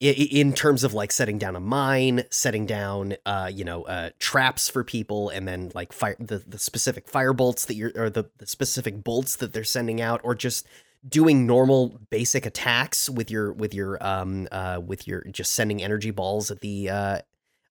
[0.00, 3.82] I- i- in terms of like setting down a mine, setting down, uh, you know,
[3.84, 7.92] uh, traps for people, and then like fire the the specific fire bolts that you're
[7.96, 10.66] or the, the specific bolts that they're sending out, or just
[11.08, 16.10] doing normal basic attacks with your with your um uh with your just sending energy
[16.10, 17.20] balls at the uh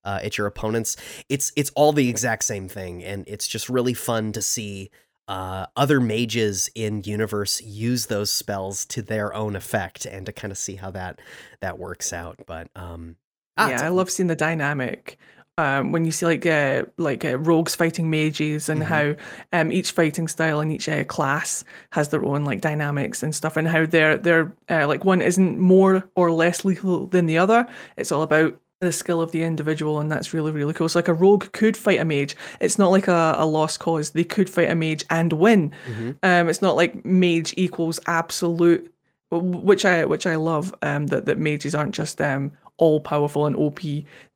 [0.04, 0.96] uh, at your opponents.
[1.28, 4.90] It's it's all the exact same thing, and it's just really fun to see
[5.28, 10.50] uh, other mages in universe use those spells to their own effect, and to kind
[10.50, 11.20] of see how that
[11.60, 12.40] that works out.
[12.46, 13.16] But um,
[13.56, 15.18] ah, yeah, I love seeing the dynamic.
[15.60, 18.84] Um, when you see like uh, like uh, rogues fighting mages and Mhm.
[18.86, 19.14] how
[19.60, 23.56] um, each fighting style and each uh, class has their own like dynamics and stuff,
[23.56, 27.66] and how they're they're uh, like one isn't more or less lethal than the other.
[27.96, 30.88] It's all about the skill of the individual, and that's really really cool.
[30.88, 32.34] So like a rogue could fight a mage.
[32.60, 34.10] It's not like a, a lost cause.
[34.12, 35.72] They could fight a mage and win.
[35.86, 36.16] Mhm.
[36.22, 38.90] Um, it's not like mage equals absolute,
[39.30, 40.74] which I which I love.
[40.80, 43.80] Um, that that mages aren't just um all powerful and OP,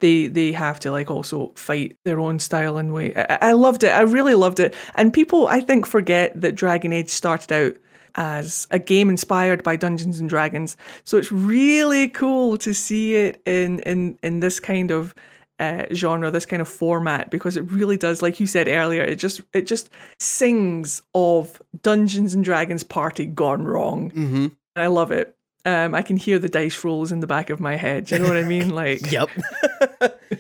[0.01, 3.15] they they have to like also fight their own style and way.
[3.17, 3.89] I, I loved it.
[3.89, 4.75] I really loved it.
[4.95, 7.77] And people, I think, forget that Dragon Age started out
[8.17, 10.77] as a game inspired by Dungeons and Dragons.
[11.05, 15.15] So it's really cool to see it in in in this kind of
[15.59, 19.17] uh, genre, this kind of format, because it really does, like you said earlier, it
[19.17, 19.89] just it just
[20.19, 24.11] sings of Dungeons and Dragons party gone wrong.
[24.11, 24.47] Mm-hmm.
[24.77, 25.37] I love it.
[25.67, 28.05] Um, I can hear the dice rolls in the back of my head.
[28.07, 28.71] Do you know what I mean?
[28.75, 29.29] Like, Yep.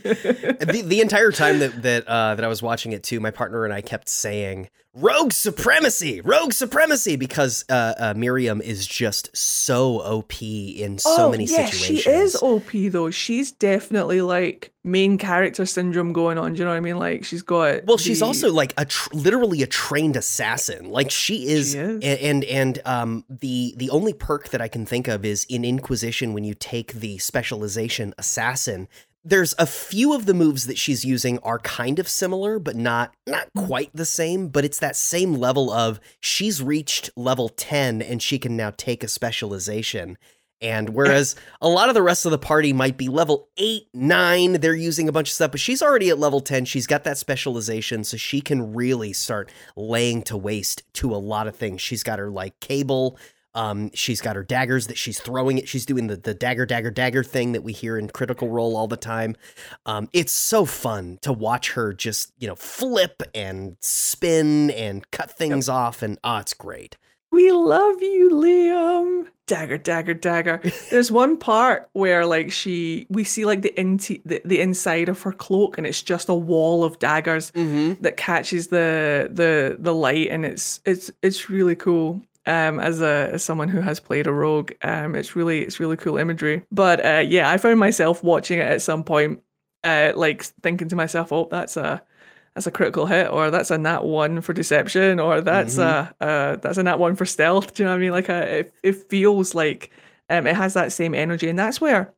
[0.03, 3.65] the the entire time that that uh, that I was watching it too, my partner
[3.65, 10.01] and I kept saying "Rogue supremacy, Rogue supremacy," because uh, uh, Miriam is just so
[10.01, 12.01] OP in so oh, many yeah, situations.
[12.03, 13.11] she is OP though.
[13.11, 16.53] She's definitely like main character syndrome going on.
[16.53, 16.99] Do you know what I mean?
[16.99, 17.85] Like, she's got.
[17.87, 20.91] Well, she's also like a tr- literally a trained assassin.
[20.91, 22.05] Like she is, She is.
[22.05, 25.65] a- and and um the the only perk that I can think of is in
[25.65, 28.89] Inquisition when you take the specialization assassin.
[29.25, 33.15] There's a few of the moves that she's using are kind of similar, but not
[33.27, 34.49] not quite the same.
[34.49, 39.03] But it's that same level of she's reached level ten and she can now take
[39.03, 40.19] a specialization.
[40.61, 44.55] And whereas a lot of the rest of the party might be level eight, nine,
[44.55, 46.65] they're using a bunch of stuff, but she's already at level 10.
[46.65, 51.49] She's got that specialization, so she can really start laying to waste to a lot
[51.49, 51.83] of things.
[51.83, 53.19] She's got her like cable.
[53.55, 55.69] Um, she's got her daggers that she's throwing it.
[55.69, 58.89] She's doing the, the dagger, dagger, dagger thing that we hear in Critical Role all
[58.89, 59.37] the time.
[59.87, 65.31] Um, it's so fun to watch her just, you know, flip and spin and cut
[65.31, 66.03] things off.
[66.03, 66.97] And oh, it's great.
[67.31, 69.29] We love you, Liam.
[69.47, 70.61] Dagger, dagger, dagger.
[70.91, 75.21] There's one part where like she, we see like the, inti- the the inside of
[75.23, 78.01] her cloak, and it's just a wall of daggers Mm-hmm.
[78.03, 82.23] that catches the the the light, and it's it's it's really cool.
[82.47, 85.97] Um, as a as someone who has played a rogue, um, it's really it's really
[85.97, 86.63] cool imagery.
[86.71, 89.43] But uh, yeah, I found myself watching it at some point,
[89.83, 92.03] uh, like thinking to myself, "Oh, that's a
[92.55, 96.57] that's a critical hit, or that's a nat one for deception, or that's a uh,
[96.57, 98.11] that's a nat one for stealth." Do you know what I mean?
[98.13, 99.91] Like, uh, it it feels like
[100.31, 102.15] um, it has that same energy, and that's where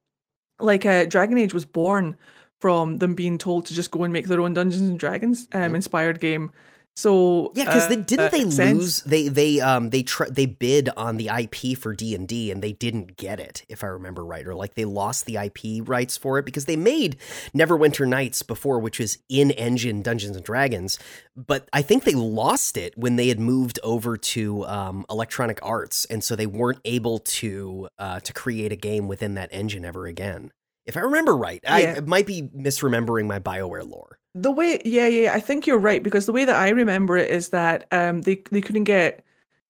[0.60, 2.16] like uh, Dragon Age was born
[2.60, 5.74] from them being told to just go and make their own Dungeons and Dragons um,
[5.74, 6.50] inspired game.
[6.97, 10.47] So Yeah, because uh, they didn't uh, they lose they they um they tr- they
[10.47, 13.89] bid on the IP for D and D and they didn't get it if I
[13.89, 17.18] remember right or like they lost the IP rights for it because they made
[17.55, 20.98] Neverwinter Nights before which was in engine Dungeons and Dragons
[21.36, 26.06] but I think they lost it when they had moved over to um, Electronic Arts
[26.06, 30.06] and so they weren't able to uh, to create a game within that engine ever
[30.06, 30.51] again
[30.86, 31.62] if I remember right.
[31.66, 35.78] I I might be misremembering my Bioware lore The way, yeah, yeah, I think you're
[35.78, 39.24] right because the way that I remember it is that um they they couldn't get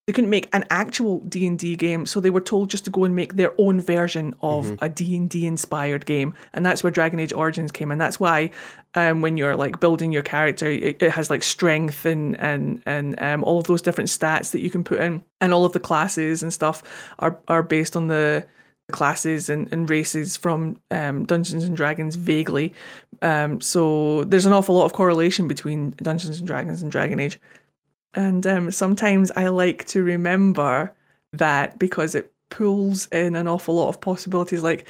[0.07, 2.91] they couldn't make an actual D and D game, so they were told just to
[2.91, 6.83] go and make their own version of a D and D inspired game, and that's
[6.83, 8.51] where Dragon Age Origins came, and that's why
[8.97, 13.23] um when you're like building your character, it, it has like strength and and and
[13.23, 15.81] um all of those different stats that you can put in, and all of the
[15.81, 16.83] classes and stuff
[17.21, 18.45] are are based on the
[18.93, 22.73] classes and, and races from um, Dungeons and Dragons vaguely.
[23.23, 27.39] Um, so there's an awful lot of correlation between Dungeons and Dragons and Dragon Age.
[28.15, 30.93] And um, sometimes I like to remember
[31.33, 34.63] that because it pulls in an awful lot of possibilities.
[34.63, 34.89] Like,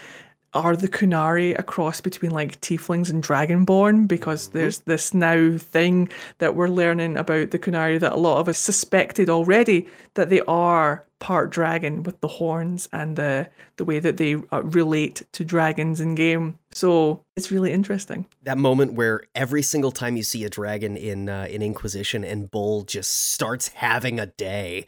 [0.55, 4.09] are the Qunari a cross between like Tieflings and Dragonborn?
[4.09, 6.09] Because there's this now thing
[6.39, 10.41] that we're learning about the Qunari that a lot of us suspected already that they
[10.43, 15.45] are part dragon with the horns and the the way that they uh, relate to
[15.45, 16.59] dragons in game.
[16.77, 18.27] So it's really interesting.
[18.43, 22.51] that moment where every single time you see a dragon in uh, in Inquisition and
[22.51, 24.85] Bull just starts having a day.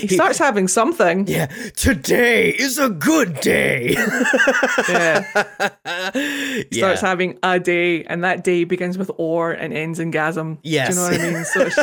[0.00, 1.26] He starts having something.
[1.28, 1.46] yeah,
[1.76, 3.94] today is a good day.
[4.88, 5.24] Yeah.
[5.86, 6.62] yeah.
[6.72, 10.58] starts having a day, and that day begins with or and ends in gasm.
[10.64, 10.88] Yes.
[10.88, 11.44] Do you know what I mean?
[11.44, 11.78] So it's,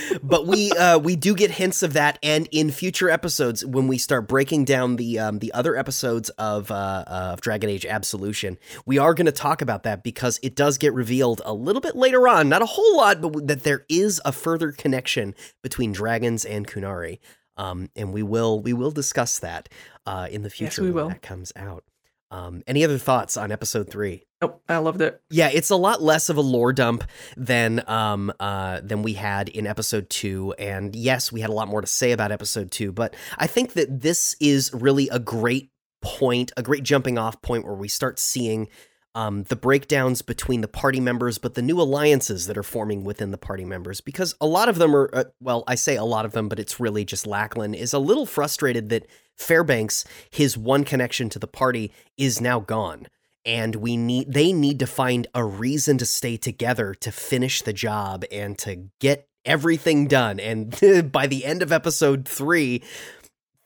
[0.22, 3.98] but we uh, we do get hints of that, and in future episodes, when we
[3.98, 8.98] start breaking down the um, the other episodes of uh, of Dragon Age Absolution, we
[8.98, 12.28] are going to talk about that because it does get revealed a little bit later
[12.28, 16.66] on, not a whole lot, but that there is a further connection between dragons and
[16.66, 17.18] Qunari,
[17.56, 19.68] um, and we will we will discuss that
[20.06, 21.08] uh, in the future we when will.
[21.08, 21.84] that comes out.
[22.30, 24.26] Um, any other thoughts on episode three?
[24.42, 25.20] nope, I loved it.
[25.30, 27.04] Yeah, it's a lot less of a lore dump
[27.36, 31.68] than um uh than we had in episode 2 and yes, we had a lot
[31.68, 35.70] more to say about episode 2, but I think that this is really a great
[36.02, 38.68] point, a great jumping off point where we start seeing
[39.16, 43.30] um, the breakdowns between the party members, but the new alliances that are forming within
[43.30, 44.02] the party members.
[44.02, 46.58] Because a lot of them are, uh, well, I say a lot of them, but
[46.58, 51.46] it's really just Lacklon is a little frustrated that Fairbanks, his one connection to the
[51.46, 53.06] party, is now gone.
[53.46, 57.72] And we need they need to find a reason to stay together to finish the
[57.72, 60.38] job and to get everything done.
[60.40, 62.82] And by the end of episode three,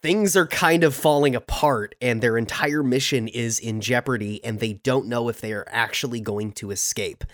[0.03, 4.75] things are kind of falling apart and their entire mission is in jeopardy and they
[4.75, 7.25] don't know if they are actually going to escape.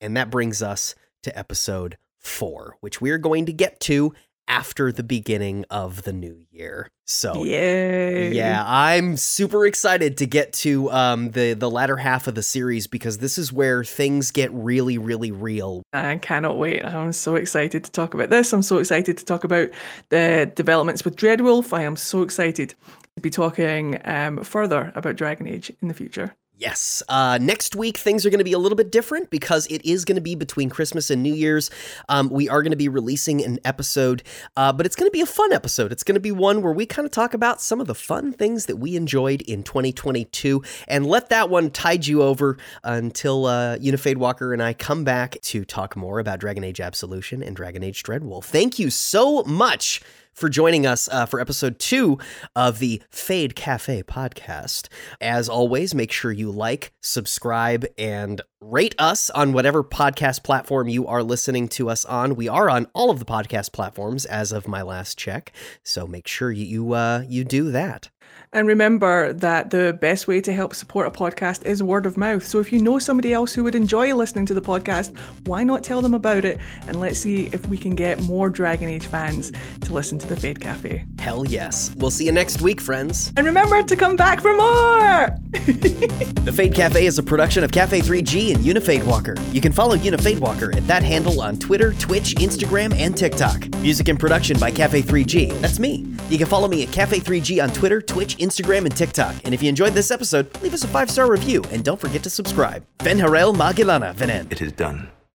[0.00, 4.14] And that brings us to episode four, which we're going to get to
[4.48, 6.88] after the beginning of the new year.
[7.04, 8.32] So Yay.
[8.34, 12.86] yeah, I'm super excited to get to um, the the latter half of the series
[12.86, 15.82] because this is where things get really, really real.
[15.92, 16.84] I cannot wait.
[16.84, 18.52] I'm so excited to talk about this.
[18.52, 19.70] I'm so excited to talk about
[20.10, 21.72] the developments with Dreadwolf.
[21.72, 22.74] I am so excited
[23.16, 26.34] to be talking um, further about Dragon Age in the future.
[26.58, 27.04] Yes.
[27.08, 30.04] Uh, next week, things are going to be a little bit different because it is
[30.04, 31.70] going to be between Christmas and New Year's.
[32.08, 34.24] Um, we are going to be releasing an episode,
[34.56, 35.92] uh, but it's going to be a fun episode.
[35.92, 38.32] It's going to be one where we kind of talk about some of the fun
[38.32, 43.76] things that we enjoyed in 2022 and let that one tide you over until uh,
[43.80, 47.84] Unifade Walker and I come back to talk more about Dragon Age Absolution and Dragon
[47.84, 48.46] Age Dreadwolf.
[48.46, 50.02] Thank you so much
[50.38, 52.16] for joining us uh, for episode two
[52.54, 54.88] of the Fade Cafe podcast.
[55.20, 61.06] As always, make sure you like, subscribe, and rate us on whatever podcast platform you
[61.06, 62.36] are listening to us on.
[62.36, 65.52] We are on all of the podcast platforms as of my last check,
[65.82, 68.10] so make sure you uh, you do that.
[68.52, 72.46] And remember that the best way to help support a podcast is word of mouth.
[72.46, 75.14] So if you know somebody else who would enjoy listening to the podcast,
[75.46, 76.58] why not tell them about it?
[76.86, 79.52] And let's see if we can get more Dragon Age fans
[79.82, 81.04] to listen to the Fade Cafe.
[81.18, 81.94] Hell yes.
[81.98, 83.32] We'll see you next week, friends.
[83.36, 85.36] And remember to come back for more!
[86.48, 89.34] The Fade Cafe is a production of Cafe 3G and Unifade Walker.
[89.52, 93.68] You can follow Unifade Walker at that handle on Twitter, Twitch, Instagram, and TikTok.
[93.80, 95.60] Music and production by Cafe 3G.
[95.60, 96.06] That's me.
[96.30, 99.36] You can follow me at Cafe 3G on Twitter, Twitch, Instagram, and TikTok.
[99.44, 102.20] And if you enjoyed this episode, leave us a five star review and don't forget
[102.24, 102.84] to subscribe.
[102.98, 104.50] Ben Harel Magilana Venen.
[104.50, 105.08] It is done.